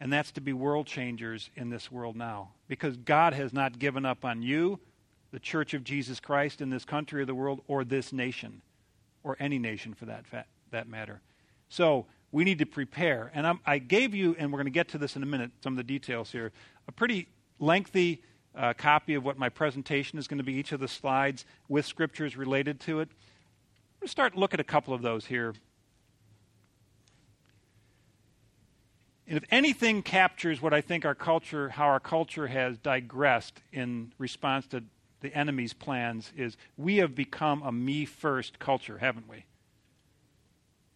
[0.00, 2.50] And that's to be world changers in this world now.
[2.68, 4.78] Because God has not given up on you
[5.30, 8.62] the Church of Jesus Christ in this country or the world or this nation
[9.22, 11.20] or any nation for that, fa- that matter.
[11.68, 13.30] So we need to prepare.
[13.34, 15.50] And I'm, i gave you, and we're going to get to this in a minute,
[15.62, 16.52] some of the details here,
[16.88, 18.22] a pretty lengthy
[18.54, 21.86] uh, copy of what my presentation is going to be, each of the slides with
[21.86, 23.08] scriptures related to it.
[24.02, 25.54] To start look at a couple of those here.
[29.28, 34.12] And if anything captures what I think our culture, how our culture has digressed in
[34.18, 34.84] response to
[35.20, 39.44] the enemy's plans is we have become a me first culture, haven't we?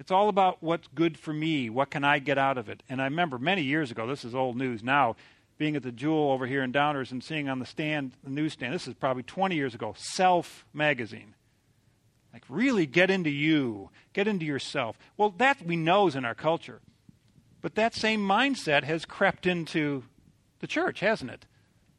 [0.00, 1.68] It's all about what's good for me.
[1.68, 2.82] What can I get out of it?
[2.88, 5.14] And I remember many years ago, this is old news now,
[5.58, 8.72] being at the Jewel over here in Downers and seeing on the stand, the newsstand,
[8.72, 11.34] this is probably 20 years ago, Self magazine.
[12.32, 14.96] Like, really get into you, get into yourself.
[15.18, 16.80] Well, that we know is in our culture.
[17.60, 20.04] But that same mindset has crept into
[20.60, 21.44] the church, hasn't it?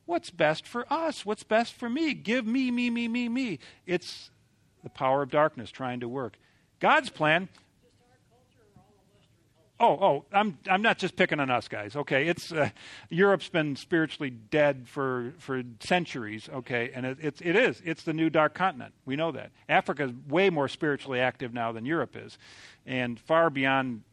[0.08, 1.24] What's best for us?
[1.24, 2.16] What's best for me?
[2.16, 3.60] Give me, me, me, me, me.
[3.86, 4.32] It's
[4.82, 6.40] the power of darkness trying to work.
[6.80, 7.48] God's plan.
[9.84, 11.96] Oh, oh, I'm I'm not just picking on us guys.
[11.96, 12.70] Okay, it's uh,
[13.10, 16.48] Europe's been spiritually dead for for centuries.
[16.54, 18.94] Okay, and it, it's it is it's the new dark continent.
[19.06, 22.38] We know that Africa is way more spiritually active now than Europe is,
[22.86, 24.04] and far beyond.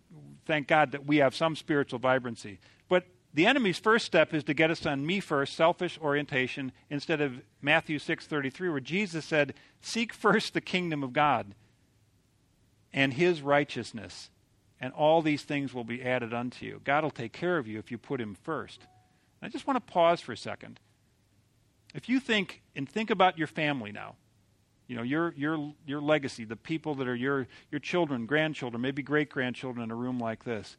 [0.47, 2.61] Thank God that we have some spiritual vibrancy.
[2.89, 3.05] But
[3.35, 7.43] the enemy's first step is to get us on me first, selfish orientation, instead of
[7.61, 9.53] Matthew 6:33 where Jesus said,
[9.83, 11.55] "Seek first the kingdom of God
[12.91, 14.31] and his righteousness,
[14.81, 17.79] and all these things will be added unto you." God will take care of you
[17.79, 18.87] if you put him first.
[19.41, 20.81] I just want to pause for a second.
[21.95, 24.17] If you think and think about your family now,
[24.87, 29.03] you know, your your your legacy, the people that are your your children, grandchildren, maybe
[29.03, 30.77] great grandchildren in a room like this.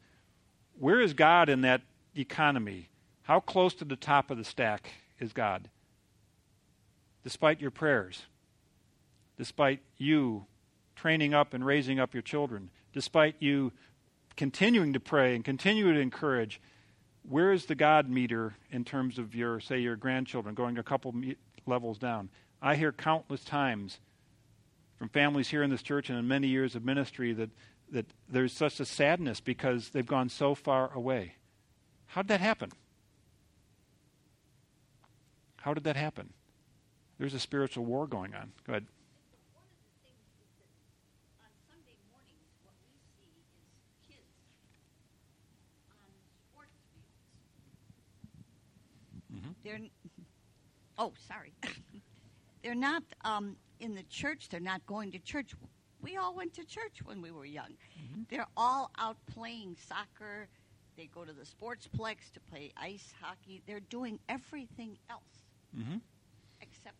[0.78, 1.82] Where is God in that
[2.16, 2.90] economy,
[3.24, 5.70] how close to the top of the stack is God?
[7.24, 8.24] Despite your prayers,
[9.38, 10.46] despite you
[10.96, 13.72] training up and raising up your children, despite you
[14.40, 16.62] continuing to pray and continuing to encourage,
[17.28, 21.14] where is the God meter in terms of your, say, your grandchildren going a couple
[21.66, 22.30] levels down?
[22.62, 24.00] I hear countless times
[24.98, 27.50] from families here in this church and in many years of ministry that,
[27.92, 31.34] that there's such a sadness because they've gone so far away.
[32.06, 32.72] How did that happen?
[35.58, 36.32] How did that happen?
[37.18, 38.54] There's a spiritual war going on.
[38.66, 38.86] Go ahead.
[49.70, 49.80] They're,
[50.98, 51.54] oh, sorry.
[52.64, 54.50] they're not um, in the church.
[54.50, 55.54] They're not going to church.
[56.02, 57.70] We all went to church when we were young.
[58.02, 58.22] Mm-hmm.
[58.30, 60.48] They're all out playing soccer,
[61.00, 63.62] they go to the sportsplex to play ice hockey.
[63.66, 66.00] They're doing everything else mm-hmm.
[66.62, 66.98] except.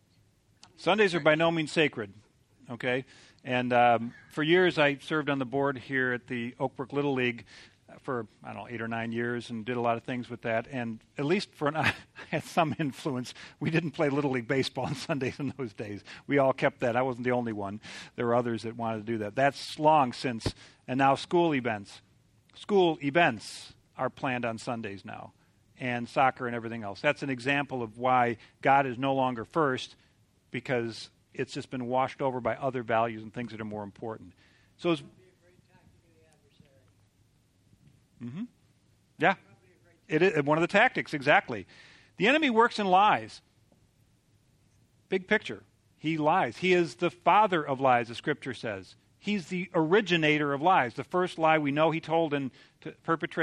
[0.78, 2.10] Sundays are by no means sacred,
[2.70, 3.04] okay?
[3.44, 7.44] And um, for years, I served on the board here at the Oakbrook Little League
[8.02, 10.42] for I don't know eight or nine years and did a lot of things with
[10.42, 10.66] that.
[10.70, 11.94] And at least for an, I
[12.30, 13.34] had some influence.
[13.58, 16.02] We didn't play little league baseball on Sundays in those days.
[16.26, 16.96] We all kept that.
[16.96, 17.80] I wasn't the only one.
[18.16, 19.34] There were others that wanted to do that.
[19.34, 20.54] That's long since.
[20.88, 22.00] And now school events,
[22.54, 25.32] school events are planned on Sundays now,
[25.78, 27.00] and soccer and everything else.
[27.00, 29.94] That's an example of why God is no longer first
[30.50, 34.32] because it's just been washed over by other values and things that are more important.
[34.78, 34.96] So,
[38.22, 38.44] mm-hmm.
[39.18, 39.34] yeah,
[40.08, 41.66] it is one of the tactics exactly.
[42.16, 43.40] The enemy works in lies.
[45.08, 45.62] Big picture,
[45.98, 46.56] he lies.
[46.58, 48.96] He is the father of lies, the Scripture says.
[49.18, 50.94] He's the originator of lies.
[50.94, 52.50] The first lie we know he told and
[52.80, 52.94] to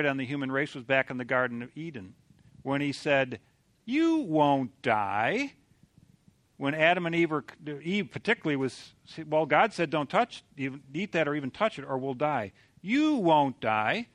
[0.08, 2.16] on the human race was back in the Garden of Eden
[2.64, 3.40] when he said,
[3.86, 5.54] You won't die.
[6.58, 7.46] when Adam and Eve, were,
[7.84, 8.94] Eve particularly was,
[9.28, 12.52] well, God said, don't touch, eat that or even touch it, or we'll die.
[12.82, 14.08] You won't die.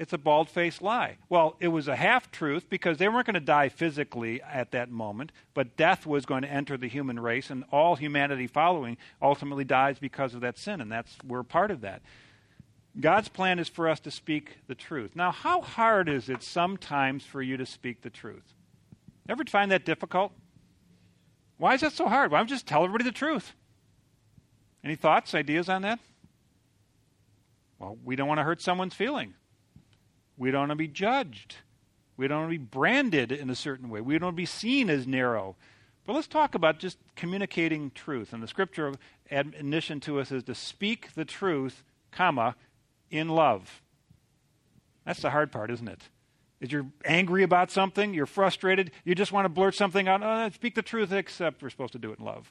[0.00, 1.18] It's a bald faced lie.
[1.28, 4.90] Well, it was a half truth because they weren't going to die physically at that
[4.90, 9.62] moment, but death was going to enter the human race, and all humanity following ultimately
[9.62, 12.00] dies because of that sin, and that's we're part of that.
[12.98, 15.14] God's plan is for us to speak the truth.
[15.14, 18.54] Now, how hard is it sometimes for you to speak the truth?
[19.28, 20.32] Ever find that difficult?
[21.58, 22.32] Why is that so hard?
[22.32, 23.52] Why don't just tell everybody the truth?
[24.82, 26.00] Any thoughts, ideas on that?
[27.78, 29.34] Well, we don't want to hurt someone's feelings.
[30.40, 31.56] We don't want to be judged.
[32.16, 34.00] We don't want to be branded in a certain way.
[34.00, 35.54] We don't want to be seen as narrow.
[36.06, 38.32] But let's talk about just communicating truth.
[38.32, 38.94] And the scripture
[39.30, 42.56] admonition to us is to speak the truth, comma,
[43.10, 43.82] in love.
[45.04, 46.08] That's the hard part, isn't it?
[46.62, 50.48] Is you're angry about something, you're frustrated, you just want to blurt something out, oh,
[50.54, 52.50] speak the truth, except we're supposed to do it in love.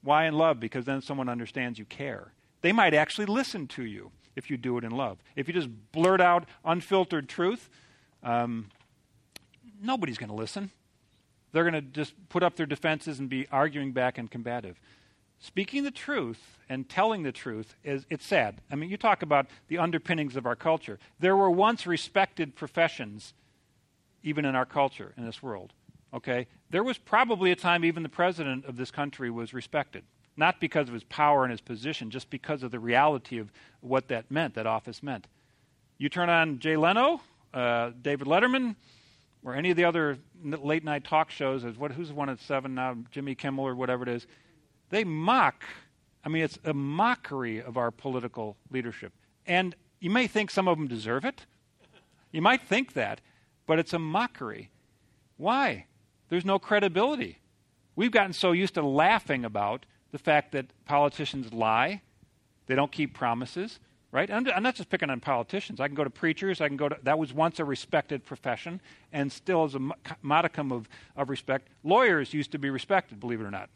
[0.00, 0.60] Why in love?
[0.60, 2.34] Because then someone understands you care.
[2.62, 5.18] They might actually listen to you if you do it in love.
[5.36, 7.68] If you just blurt out unfiltered truth,
[8.22, 8.70] um,
[9.80, 10.70] nobody's going to listen.
[11.52, 14.80] They're going to just put up their defenses and be arguing back and combative.
[15.38, 18.60] Speaking the truth and telling the truth is it's sad.
[18.70, 20.98] I mean, you talk about the underpinnings of our culture.
[21.20, 23.34] There were once respected professions
[24.22, 25.72] even in our culture in this world.
[26.14, 26.46] Okay?
[26.70, 30.04] There was probably a time even the president of this country was respected
[30.36, 34.08] not because of his power and his position, just because of the reality of what
[34.08, 35.26] that meant, that office meant.
[35.98, 37.20] You turn on Jay Leno,
[37.52, 38.74] uh, David Letterman,
[39.44, 42.74] or any of the other late night talk shows, as what, who's one at 7
[42.74, 44.26] now, Jimmy Kimmel or whatever it is,
[44.90, 45.64] they mock.
[46.24, 49.12] I mean, it's a mockery of our political leadership.
[49.46, 51.46] And you may think some of them deserve it.
[52.32, 53.20] You might think that,
[53.66, 54.70] but it's a mockery.
[55.36, 55.86] Why?
[56.28, 57.38] There's no credibility.
[57.94, 62.00] We've gotten so used to laughing about the fact that politicians lie,
[62.66, 63.80] they don't keep promises,
[64.12, 64.30] right?
[64.30, 65.80] I'm, I'm not just picking on politicians.
[65.80, 66.60] I can go to preachers.
[66.60, 68.80] I can go to that was once a respected profession,
[69.12, 69.80] and still is a
[70.22, 71.66] modicum of, of respect.
[71.82, 73.70] Lawyers used to be respected, believe it or not.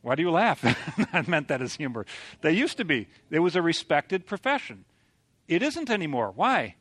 [0.00, 0.64] Why do you laugh?
[1.12, 2.06] I meant that as humor.
[2.40, 3.06] They used to be.
[3.30, 4.86] It was a respected profession.
[5.46, 6.32] It isn't anymore.
[6.34, 6.76] Why?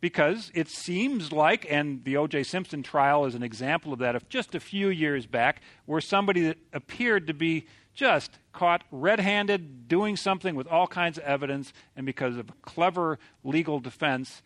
[0.00, 2.44] Because it seems like, and the O.J.
[2.44, 6.42] Simpson trial is an example of that, of just a few years back, where somebody
[6.42, 11.72] that appeared to be just caught red handed doing something with all kinds of evidence,
[11.96, 14.42] and because of a clever legal defense,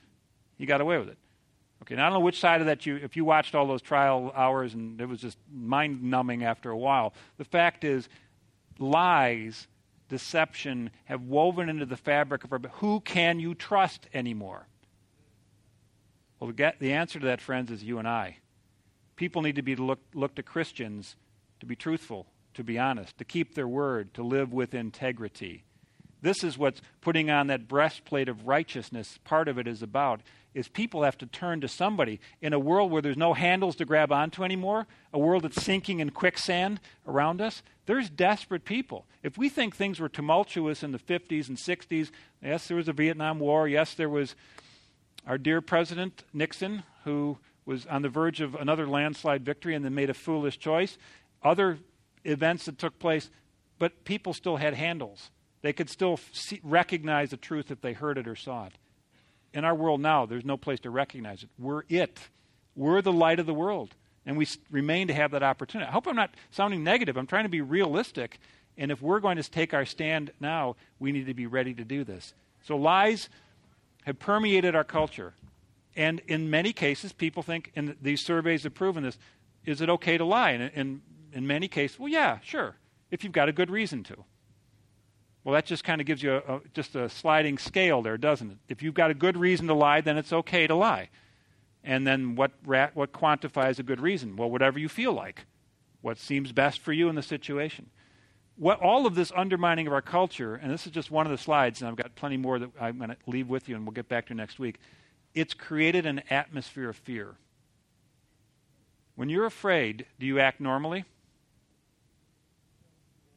[0.59, 1.19] he got away with it.
[1.83, 3.83] Okay, now I don't know which side of that you, if you watched all those
[3.83, 7.13] trial hours and it was just mind numbing after a while.
[7.37, 8.09] The fact is,
[8.79, 9.69] lies,
[10.09, 12.61] deception have woven into the fabric of our.
[12.75, 14.67] Who can you trust anymore?
[16.45, 18.37] Well, the answer to that, friends, is you and I.
[19.17, 21.17] People need to be look, look to Christians
[21.61, 25.65] to be truthful, to be honest, to keep their word, to live with integrity.
[26.21, 29.19] This is what's putting on that breastplate of righteousness.
[29.25, 30.21] Part of it is about
[30.53, 33.87] is people have to turn to somebody in a world where there's no handles to
[33.87, 37.63] grab onto anymore, a world that's sinking in quicksand around us.
[37.87, 39.07] There's desperate people.
[39.23, 42.11] If we think things were tumultuous in the 50s and 60s,
[42.43, 44.35] yes, there was a Vietnam War, yes, there was
[45.27, 49.95] our dear President Nixon, who was on the verge of another landslide victory and then
[49.95, 50.99] made a foolish choice,
[51.43, 51.79] other
[52.25, 53.31] events that took place,
[53.79, 55.31] but people still had handles.
[55.63, 58.75] They could still see, recognize the truth if they heard it or saw it.
[59.55, 61.49] In our world now, there's no place to recognize it.
[61.59, 62.19] We're it.
[62.77, 63.95] We're the light of the world,
[64.27, 65.89] and we remain to have that opportunity.
[65.89, 67.17] I hope I'm not sounding negative.
[67.17, 68.41] I'm trying to be realistic,
[68.77, 71.85] and if we're going to take our stand now, we need to be ready to
[71.85, 72.35] do this.
[72.65, 73.29] So, lies
[74.05, 75.35] have permeated our culture.
[75.97, 79.19] And in many cases, people think, and these surveys have proven this,
[79.65, 80.51] is it okay to lie?
[80.51, 81.03] And in,
[81.33, 82.77] in many cases, well, yeah, sure,
[83.11, 84.25] if you've got a good reason to.
[85.43, 88.51] Well, that just kind of gives you a, a, just a sliding scale there, doesn't
[88.51, 88.57] it?
[88.69, 91.11] If you've got a good reason to lie, then it's okay to lie.
[91.83, 94.37] And then what, what quantifies a good reason?
[94.37, 95.45] Well, whatever you feel like,
[96.01, 97.91] what seems best for you in the situation
[98.57, 101.39] what, all of this undermining of our culture, and this is just one of the
[101.39, 103.93] slides, and I've got plenty more that I'm going to leave with you, and we'll
[103.93, 104.79] get back to next week.
[105.35, 107.35] It's created an atmosphere of fear.
[109.17, 111.05] When you're afraid, do you act normally?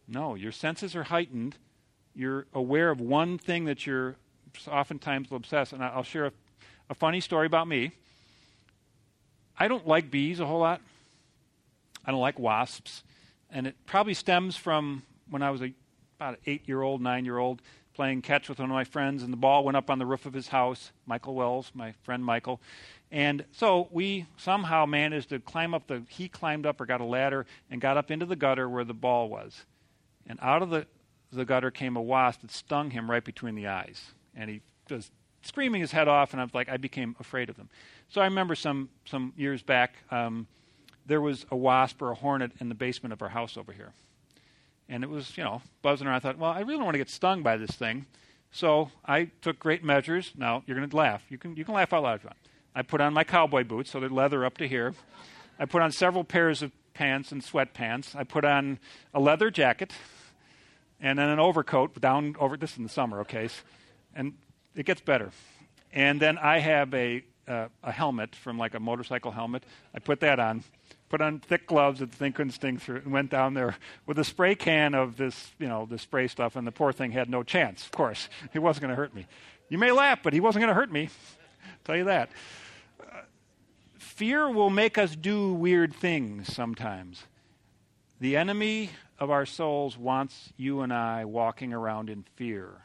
[0.07, 1.57] No, your senses are heightened.
[2.15, 4.15] You're aware of one thing that you're
[4.67, 5.73] oftentimes obsessed.
[5.73, 6.31] And I'll share a,
[6.89, 7.91] a funny story about me.
[9.59, 10.81] I don't like bees a whole lot.
[12.05, 13.03] I don't like wasps
[13.51, 15.73] and it probably stems from when I was a,
[16.19, 17.61] about an eight year old, nine year old,
[17.93, 20.25] playing catch with one of my friends, and the ball went up on the roof
[20.25, 20.91] of his house.
[21.05, 22.61] Michael Wells, my friend Michael,
[23.11, 27.05] And so we somehow managed to climb up the, he climbed up or got a
[27.05, 29.65] ladder and got up into the gutter where the ball was.
[30.27, 30.85] And out of the,
[31.31, 34.11] the gutter came a wasp that stung him right between the eyes.
[34.35, 35.09] And he was
[35.41, 37.69] screaming his head off, and I was like, I became afraid of them.
[38.09, 40.47] So I remember some, some years back, um,
[41.07, 43.91] there was a wasp or a hornet in the basement of our house over here.
[44.89, 46.17] And it was, you know, buzzing around.
[46.17, 48.05] I thought, well, I really don't want to get stung by this thing.
[48.51, 50.31] So I took great measures.
[50.37, 51.23] Now, you're going to laugh.
[51.29, 52.37] You can, you can laugh out loud if you want.
[52.75, 54.93] I put on my cowboy boots, so they're leather up to here.
[55.59, 58.15] I put on several pairs of pants and sweatpants.
[58.15, 58.79] I put on
[59.13, 59.93] a leather jacket
[61.01, 63.49] and then an overcoat down over this in the summer, okay?
[64.15, 64.33] And
[64.75, 65.31] it gets better.
[65.91, 69.63] And then I have a uh, a helmet from like a motorcycle helmet.
[69.93, 70.63] I put that on,
[71.09, 74.19] put on thick gloves that the thing couldn't sting through, and went down there with
[74.19, 76.55] a spray can of this, you know, the spray stuff.
[76.55, 77.85] And the poor thing had no chance.
[77.85, 79.27] Of course, he wasn't going to hurt me.
[79.69, 81.09] You may laugh, but he wasn't going to hurt me.
[81.83, 82.29] Tell you that.
[83.97, 87.23] Fear will make us do weird things sometimes.
[88.19, 88.89] The enemy
[89.19, 92.81] of our souls wants you and I walking around in fear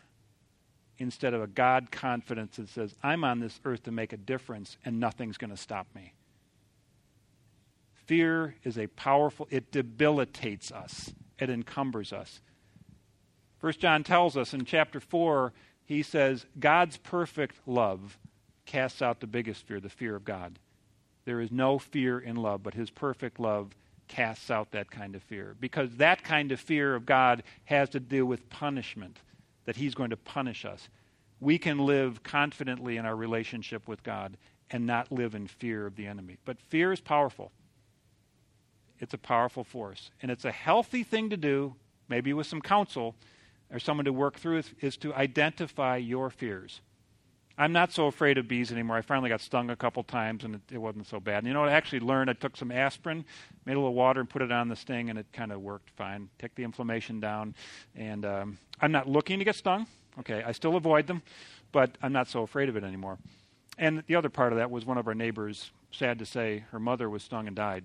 [0.99, 4.77] instead of a God confidence that says, I'm on this earth to make a difference
[4.85, 6.13] and nothing's going to stop me.
[8.07, 12.41] Fear is a powerful, it debilitates us, it encumbers us.
[13.59, 15.53] First John tells us in chapter 4,
[15.85, 18.19] he says, God's perfect love
[18.67, 20.59] casts out the biggest fear, the fear of God.
[21.25, 23.75] There is no fear in love, but his perfect love
[24.09, 25.57] casts out that kind of fear.
[25.59, 29.19] Because that kind of fear of God has to do with punishment
[29.65, 30.89] that He's going to punish us.
[31.41, 34.37] We can live confidently in our relationship with God
[34.71, 36.37] and not live in fear of the enemy.
[36.45, 37.53] But fear is powerful.
[39.03, 40.13] It's a powerful force.
[40.23, 41.75] And it's a healthy thing to do,
[42.09, 43.17] maybe with some counsel
[43.71, 46.81] or someone to work through, is to identify your fears.
[47.59, 48.97] I'm not so afraid of bees anymore.
[48.97, 51.39] I finally got stung a couple times and it, it, wasn't so bad.
[51.39, 51.69] And you know what?
[51.69, 53.25] I actually learned I took some aspirin,
[53.67, 55.91] made a little water, and put it on the sting, and it kind of worked
[55.91, 56.31] fine.
[56.39, 57.57] Take the inflammation down.
[57.97, 59.87] And um, I'm not looking to get stung.
[60.21, 61.23] Okay, I still avoid them,
[61.73, 63.19] but I'm not so afraid of it anymore.
[63.79, 66.79] And the other part of that was one of our neighbors, sad to say, her
[66.79, 67.85] mother was stung and died.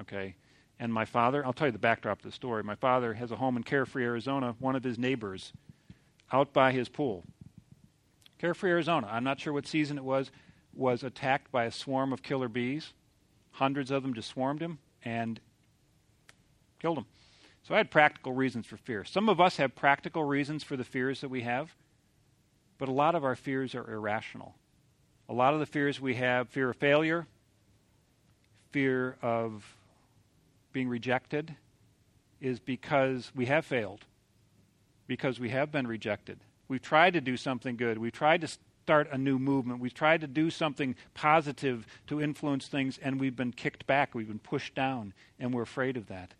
[0.00, 0.34] Okay.
[0.80, 2.62] And my father, I'll tell you the backdrop of the story.
[2.62, 4.54] My father has a home in Carefree, Arizona.
[4.60, 5.52] One of his neighbors,
[6.32, 7.24] out by his pool,
[8.38, 10.30] Carefree, Arizona, I'm not sure what season it was,
[10.72, 12.92] was attacked by a swarm of killer bees.
[13.50, 15.40] Hundreds of them just swarmed him and
[16.80, 17.06] killed him.
[17.64, 19.04] So I had practical reasons for fear.
[19.04, 21.74] Some of us have practical reasons for the fears that we have,
[22.78, 24.54] but a lot of our fears are irrational.
[25.28, 27.26] A lot of the fears we have fear of failure,
[28.70, 29.64] fear of
[30.78, 31.56] being rejected
[32.40, 34.04] is because we have failed,
[35.08, 36.38] because we have been rejected.
[36.68, 37.98] We've tried to do something good.
[37.98, 39.80] We've tried to start a new movement.
[39.80, 44.14] We've tried to do something positive to influence things, and we've been kicked back.
[44.14, 46.34] We've been pushed down, and we're afraid of that.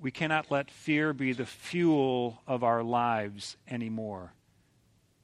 [0.00, 4.32] We cannot let fear be the fuel of our lives anymore.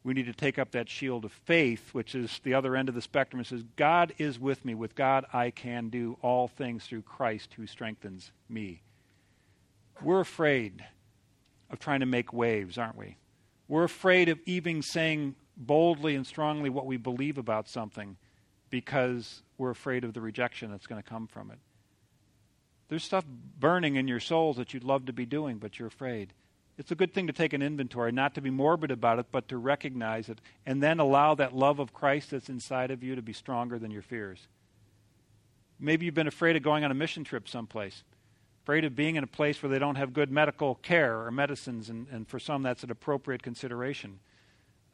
[0.04, 2.94] We need to take up that shield of faith, which is the other end of
[2.94, 3.40] the spectrum.
[3.40, 4.74] It says, God is with me.
[4.74, 8.82] With God, I can do all things through Christ who strengthens me.
[10.02, 10.84] We're afraid
[11.70, 13.16] of trying to make waves, aren't we?
[13.68, 18.16] We're afraid of even saying boldly and strongly what we believe about something
[18.70, 21.58] because we're afraid of the rejection that's going to come from it.
[22.88, 26.32] There's stuff burning in your souls that you'd love to be doing, but you're afraid.
[26.78, 29.48] It's a good thing to take an inventory, not to be morbid about it, but
[29.48, 33.22] to recognize it, and then allow that love of Christ that's inside of you to
[33.22, 34.48] be stronger than your fears.
[35.78, 38.02] Maybe you've been afraid of going on a mission trip someplace
[38.62, 41.88] afraid of being in a place where they don't have good medical care or medicines,
[41.88, 44.20] and, and for some that's an appropriate consideration.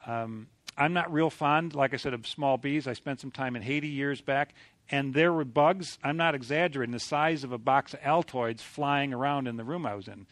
[0.06, 2.86] Um, I'm not real fond, like I said, of small bees.
[2.86, 4.54] I spent some time in Haiti years back,
[4.90, 9.12] and there were bugs, I'm not exaggerating, the size of a box of Altoids flying
[9.12, 10.26] around in the room I was in.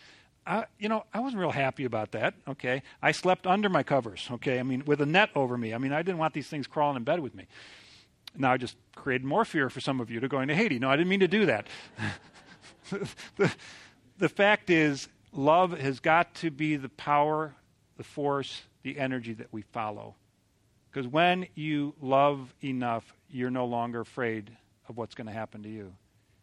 [0.46, 2.34] I, you know, I wasn't real happy about that.
[2.46, 4.28] Okay, I slept under my covers.
[4.30, 5.74] Okay, I mean, with a net over me.
[5.74, 7.46] I mean, I didn't want these things crawling in bed with me.
[8.36, 10.78] Now I just created more fear for some of you to going to Haiti.
[10.78, 11.66] No, I didn't mean to do that.
[13.36, 13.52] the,
[14.18, 17.54] the fact is, love has got to be the power,
[17.96, 20.14] the force, the energy that we follow.
[20.90, 24.56] Because when you love enough, you're no longer afraid
[24.88, 25.94] of what's going to happen to you.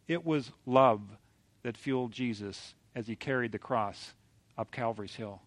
[0.07, 1.01] It was love
[1.63, 4.13] that fueled Jesus as he carried the cross
[4.57, 5.41] up Calvary's Hill.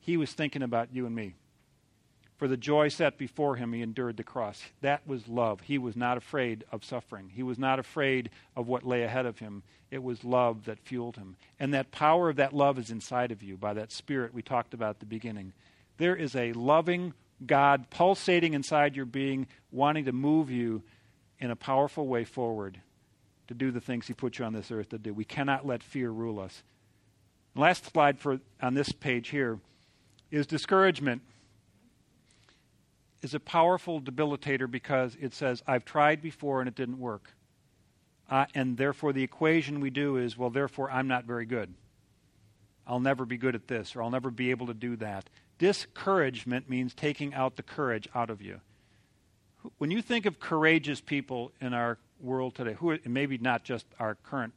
[0.00, 1.34] He was thinking about you and me.
[2.36, 4.60] For the joy set before him, he endured the cross.
[4.80, 5.60] That was love.
[5.60, 7.30] He was not afraid of suffering.
[7.32, 9.62] He was not afraid of what lay ahead of him.
[9.90, 11.36] It was love that fueled him.
[11.60, 14.74] And that power of that love is inside of you by that spirit we talked
[14.74, 15.52] about at the beginning.
[15.96, 17.14] There is a loving
[17.46, 20.82] God pulsating inside your being, wanting to move you
[21.38, 22.80] in a powerful way forward
[23.48, 25.12] to do the things He put you on this earth to do.
[25.12, 26.62] We cannot let fear rule us.
[27.54, 29.58] Last slide for on this page here
[30.30, 31.22] is discouragement
[33.22, 37.32] is a powerful debilitator because it says, I've tried before and it didn't work.
[38.28, 41.72] Uh, and therefore, the equation we do is, well, therefore, I'm not very good.
[42.86, 45.30] I'll never be good at this, or I'll never be able to do that.
[45.58, 48.60] Discouragement means taking out the courage out of you.
[49.78, 53.86] When you think of courageous people in our world today, who are, maybe not just
[53.98, 54.52] our current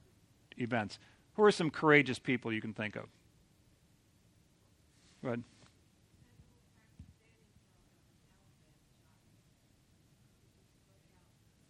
[0.58, 1.00] events,
[1.34, 3.06] who are some courageous people you can think of?
[5.22, 5.44] Go ahead.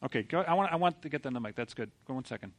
[0.03, 1.55] Okay, go, I, want, I want to get the mic.
[1.55, 1.91] That's good.
[2.07, 2.53] Go one second.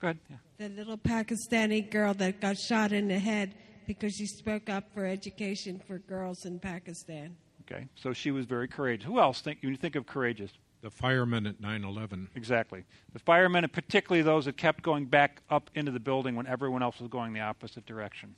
[0.00, 0.18] Go ahead.
[0.30, 0.36] Yeah.
[0.58, 3.54] The little Pakistani girl that got shot in the head
[3.86, 7.36] because she spoke up for education for girls in Pakistan.
[7.70, 9.06] Okay, so she was very courageous.
[9.06, 10.52] Who else think when you think of courageous?
[10.82, 12.28] The firemen at 9/11.
[12.36, 12.84] Exactly.
[13.12, 16.82] The firemen, and particularly those that kept going back up into the building when everyone
[16.82, 18.36] else was going the opposite direction.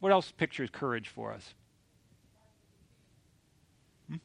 [0.00, 1.54] What else pictures courage for us?
[4.08, 4.16] Hmm?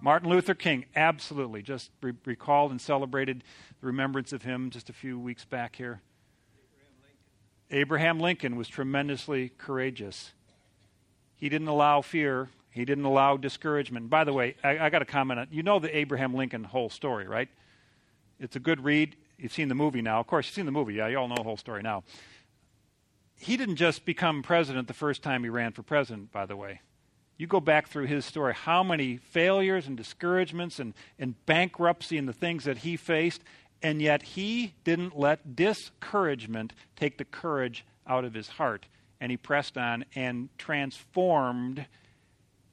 [0.00, 1.60] Martin Luther King, absolutely.
[1.60, 3.42] Just re- recalled and celebrated
[3.80, 6.02] the remembrance of him just a few weeks back here.
[6.56, 10.32] Abraham Lincoln, Abraham Lincoln was tremendously courageous.
[11.34, 14.10] He didn't allow fear he didn't allow discouragement.
[14.10, 16.90] By the way, I, I got to comment on you know the Abraham Lincoln whole
[16.90, 17.48] story, right?
[18.40, 19.14] It's a good read.
[19.38, 20.18] You've seen the movie now.
[20.18, 20.94] Of course, you've seen the movie.
[20.94, 22.02] Yeah, you all know the whole story now.
[23.38, 26.80] He didn't just become president the first time he ran for president, by the way.
[27.36, 32.28] You go back through his story, how many failures and discouragements and, and bankruptcy and
[32.28, 33.42] the things that he faced,
[33.82, 38.86] and yet he didn't let discouragement take the courage out of his heart.
[39.20, 41.86] And he pressed on and transformed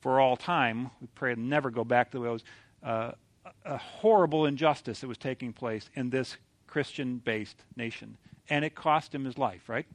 [0.01, 0.91] for all time.
[0.99, 2.43] We pray to never go back to those.
[2.83, 3.11] Uh,
[3.65, 6.37] a horrible injustice that was taking place in this
[6.67, 8.17] Christian based nation.
[8.49, 9.85] And it cost him his life, right?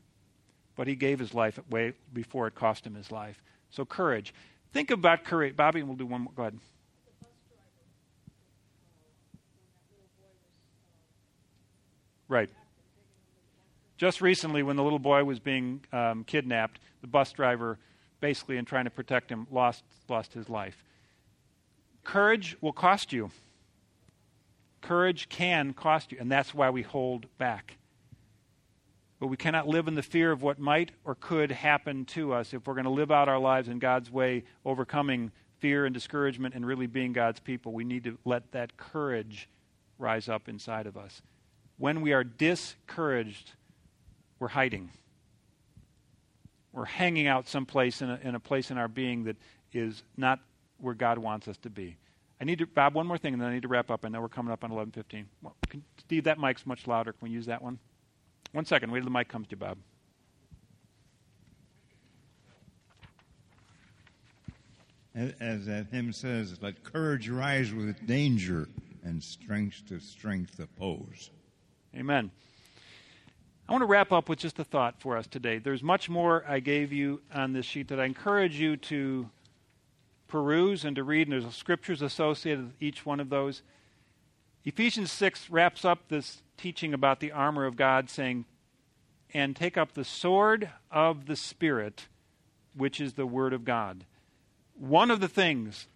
[0.77, 3.43] But he gave his life way before it cost him his life.
[3.71, 4.33] So courage.
[4.73, 5.57] Think about courage.
[5.57, 6.33] Bobby, we'll do one more.
[6.35, 6.59] Go ahead.
[12.29, 12.51] Right.
[13.97, 17.79] Just recently, when the little boy was being um, kidnapped, the bus driver
[18.27, 20.83] basically in trying to protect him, lost, lost his life.
[22.03, 23.31] Courage will cost you.
[24.81, 27.77] Courage can cost you, and that's why we hold back.
[29.21, 32.53] But we cannot live in the fear of what might or could happen to us
[32.53, 36.57] if we're going to live out our lives in God's way, overcoming fear and discouragement
[36.57, 37.73] and really being God's people.
[37.73, 39.49] We need to let that courage
[40.01, 41.23] rise up inside of us.
[41.79, 43.53] When we are discouraged,
[44.41, 44.91] we're hiding
[46.77, 49.37] we're hanging out someplace in a, in a place in our being that
[49.73, 50.41] is not
[50.79, 51.97] where God wants us to be.
[52.39, 54.05] I need to, Bob, one more thing, and then I need to wrap up.
[54.05, 55.25] I know we're coming up on 11:15.
[55.43, 57.15] Well, can, Steve, that mic's much louder.
[57.15, 57.79] Can we use that one?
[58.53, 58.93] One second.
[58.93, 59.79] Wait till the mic comes to you, Bob.
[65.41, 68.69] As that hymn says, let courage rise with danger
[69.03, 71.31] and strength to strength oppose.
[71.97, 72.31] Amen.
[73.69, 75.59] I want to wrap up with just a thought for us today.
[75.59, 79.29] There's much more I gave you on this sheet that I encourage you to
[80.29, 83.63] peruse and to read, and there's scriptures associated with each one of those.
[84.65, 88.45] Ephesians 6 wraps up this teaching about the armor of God, saying,
[89.35, 92.07] And take up the sword of the Spirit,
[92.77, 94.05] which is the Word of God.
[94.79, 95.89] One of the things,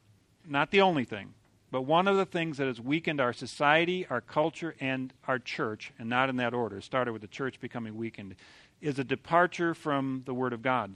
[0.44, 1.34] not the only thing,
[1.70, 5.92] but one of the things that has weakened our society, our culture, and our church,
[5.98, 8.34] and not in that order, started with the church becoming weakened,
[8.80, 10.94] is a departure from the Word of God.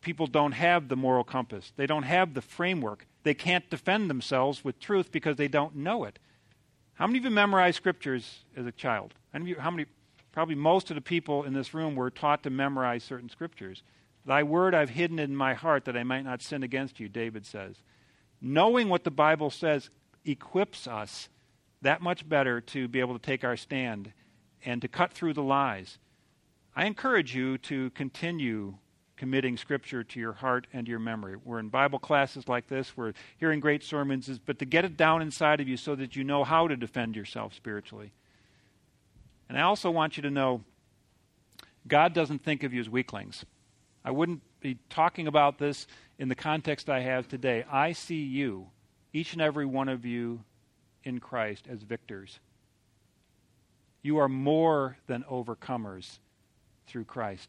[0.00, 3.06] People don't have the moral compass, they don't have the framework.
[3.22, 6.18] They can't defend themselves with truth because they don't know it.
[6.92, 9.14] How many of you memorized scriptures as a child?
[9.32, 9.86] How many, how many
[10.34, 13.84] probably most of the people in this room were taught to memorize certain scriptures.
[14.26, 17.46] Thy word I've hidden in my heart that I might not sin against you, David
[17.46, 17.76] says
[18.40, 19.90] knowing what the Bible says
[20.24, 21.28] equips us
[21.82, 24.12] that much better to be able to take our stand
[24.64, 25.98] and to cut through the lies.
[26.74, 28.76] I encourage you to continue
[29.16, 31.36] committing Scripture to your heart and your memory.
[31.44, 35.22] We're in Bible classes like this, we're hearing great sermons, but to get it down
[35.22, 38.12] inside of you so that you know how to defend yourself spiritually.
[39.48, 40.64] And I also want you to know
[41.86, 43.44] God doesn't think of you as weaklings.
[44.04, 45.86] I wouldn't be talking about this
[46.18, 48.68] in the context I have today, I see you,
[49.12, 50.44] each and every one of you
[51.02, 52.38] in Christ, as victors.
[54.02, 56.18] You are more than overcomers
[56.86, 57.48] through Christ.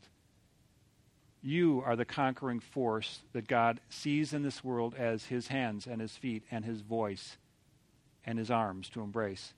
[1.42, 6.02] You are the conquering force that God sees in this world as his hands and
[6.02, 7.38] his feet and his voice
[8.26, 9.54] and his arms to embrace.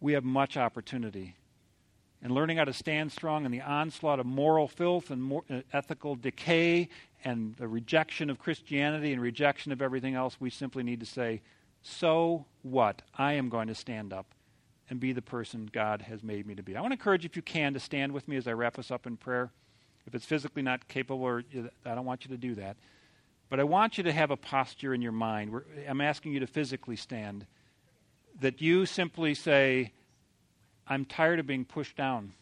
[0.00, 1.34] We have much opportunity.
[2.22, 5.60] And learning how to stand strong in the onslaught of moral filth and more, uh,
[5.72, 6.88] ethical decay
[7.24, 11.40] and the rejection of Christianity and rejection of everything else, we simply need to say,
[11.82, 13.02] So what?
[13.16, 14.26] I am going to stand up
[14.90, 16.76] and be the person God has made me to be.
[16.76, 18.90] I want to encourage if you can, to stand with me as I wrap us
[18.90, 19.50] up in prayer.
[20.06, 21.44] If it's physically not capable, or
[21.86, 22.76] I don't want you to do that.
[23.48, 25.52] But I want you to have a posture in your mind.
[25.88, 27.46] I'm asking you to physically stand.
[28.40, 29.92] That you simply say,
[30.90, 32.32] I'm tired of being pushed down.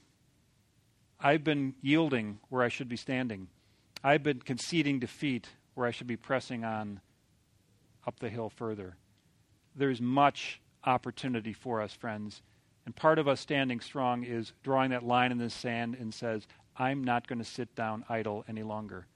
[1.21, 3.49] I've been yielding where I should be standing.
[4.03, 7.01] I've been conceding defeat where I should be pressing on
[8.07, 8.97] up the hill further.
[9.77, 12.41] There's much opportunity for us, friends.
[12.87, 16.47] And part of us standing strong is drawing that line in the sand and says,
[16.75, 19.07] I'm not going to sit down idle any longer.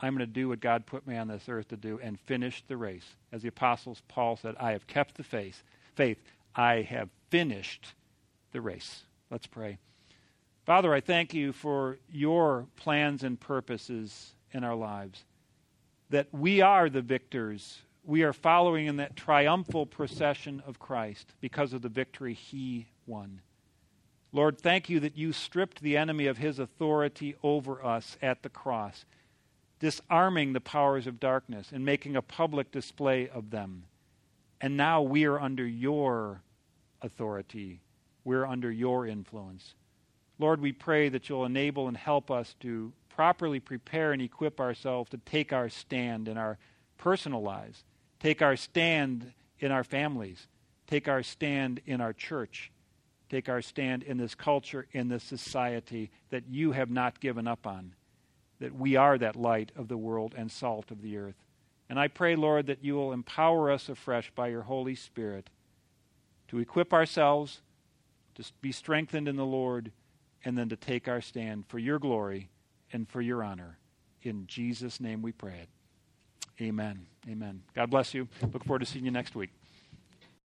[0.00, 2.64] I'm going to do what God put me on this earth to do and finish
[2.66, 3.06] the race.
[3.30, 5.62] As the apostles Paul said, I have kept the faith.
[5.94, 6.18] Faith,
[6.56, 7.94] I have finished
[8.52, 9.02] the race.
[9.30, 9.78] Let's pray.
[10.64, 15.24] Father, I thank you for your plans and purposes in our lives.
[16.10, 17.80] That we are the victors.
[18.04, 23.40] We are following in that triumphal procession of Christ because of the victory he won.
[24.32, 28.48] Lord, thank you that you stripped the enemy of his authority over us at the
[28.48, 29.04] cross,
[29.78, 33.84] disarming the powers of darkness and making a public display of them.
[34.60, 36.40] And now we are under your
[37.02, 37.81] authority,
[38.24, 39.74] we're under your influence.
[40.38, 45.10] Lord, we pray that you'll enable and help us to properly prepare and equip ourselves
[45.10, 46.58] to take our stand in our
[46.98, 47.84] personal lives,
[48.20, 50.46] take our stand in our families,
[50.86, 52.72] take our stand in our church
[53.32, 57.66] take our stand in this culture, in this society that you have not given up
[57.66, 57.94] on.
[58.60, 61.42] That we are that light of the world and salt of the earth.
[61.88, 65.48] And I pray, Lord, that you will empower us afresh by your Holy Spirit
[66.48, 67.62] to equip ourselves,
[68.36, 69.92] to be strengthened in the Lord,
[70.44, 72.50] and then to take our stand for your glory
[72.92, 73.78] and for your honor.
[74.22, 75.68] In Jesus' name we pray it.
[76.60, 77.06] Amen.
[77.28, 77.62] Amen.
[77.74, 78.28] God bless you.
[78.52, 79.50] Look forward to seeing you next week.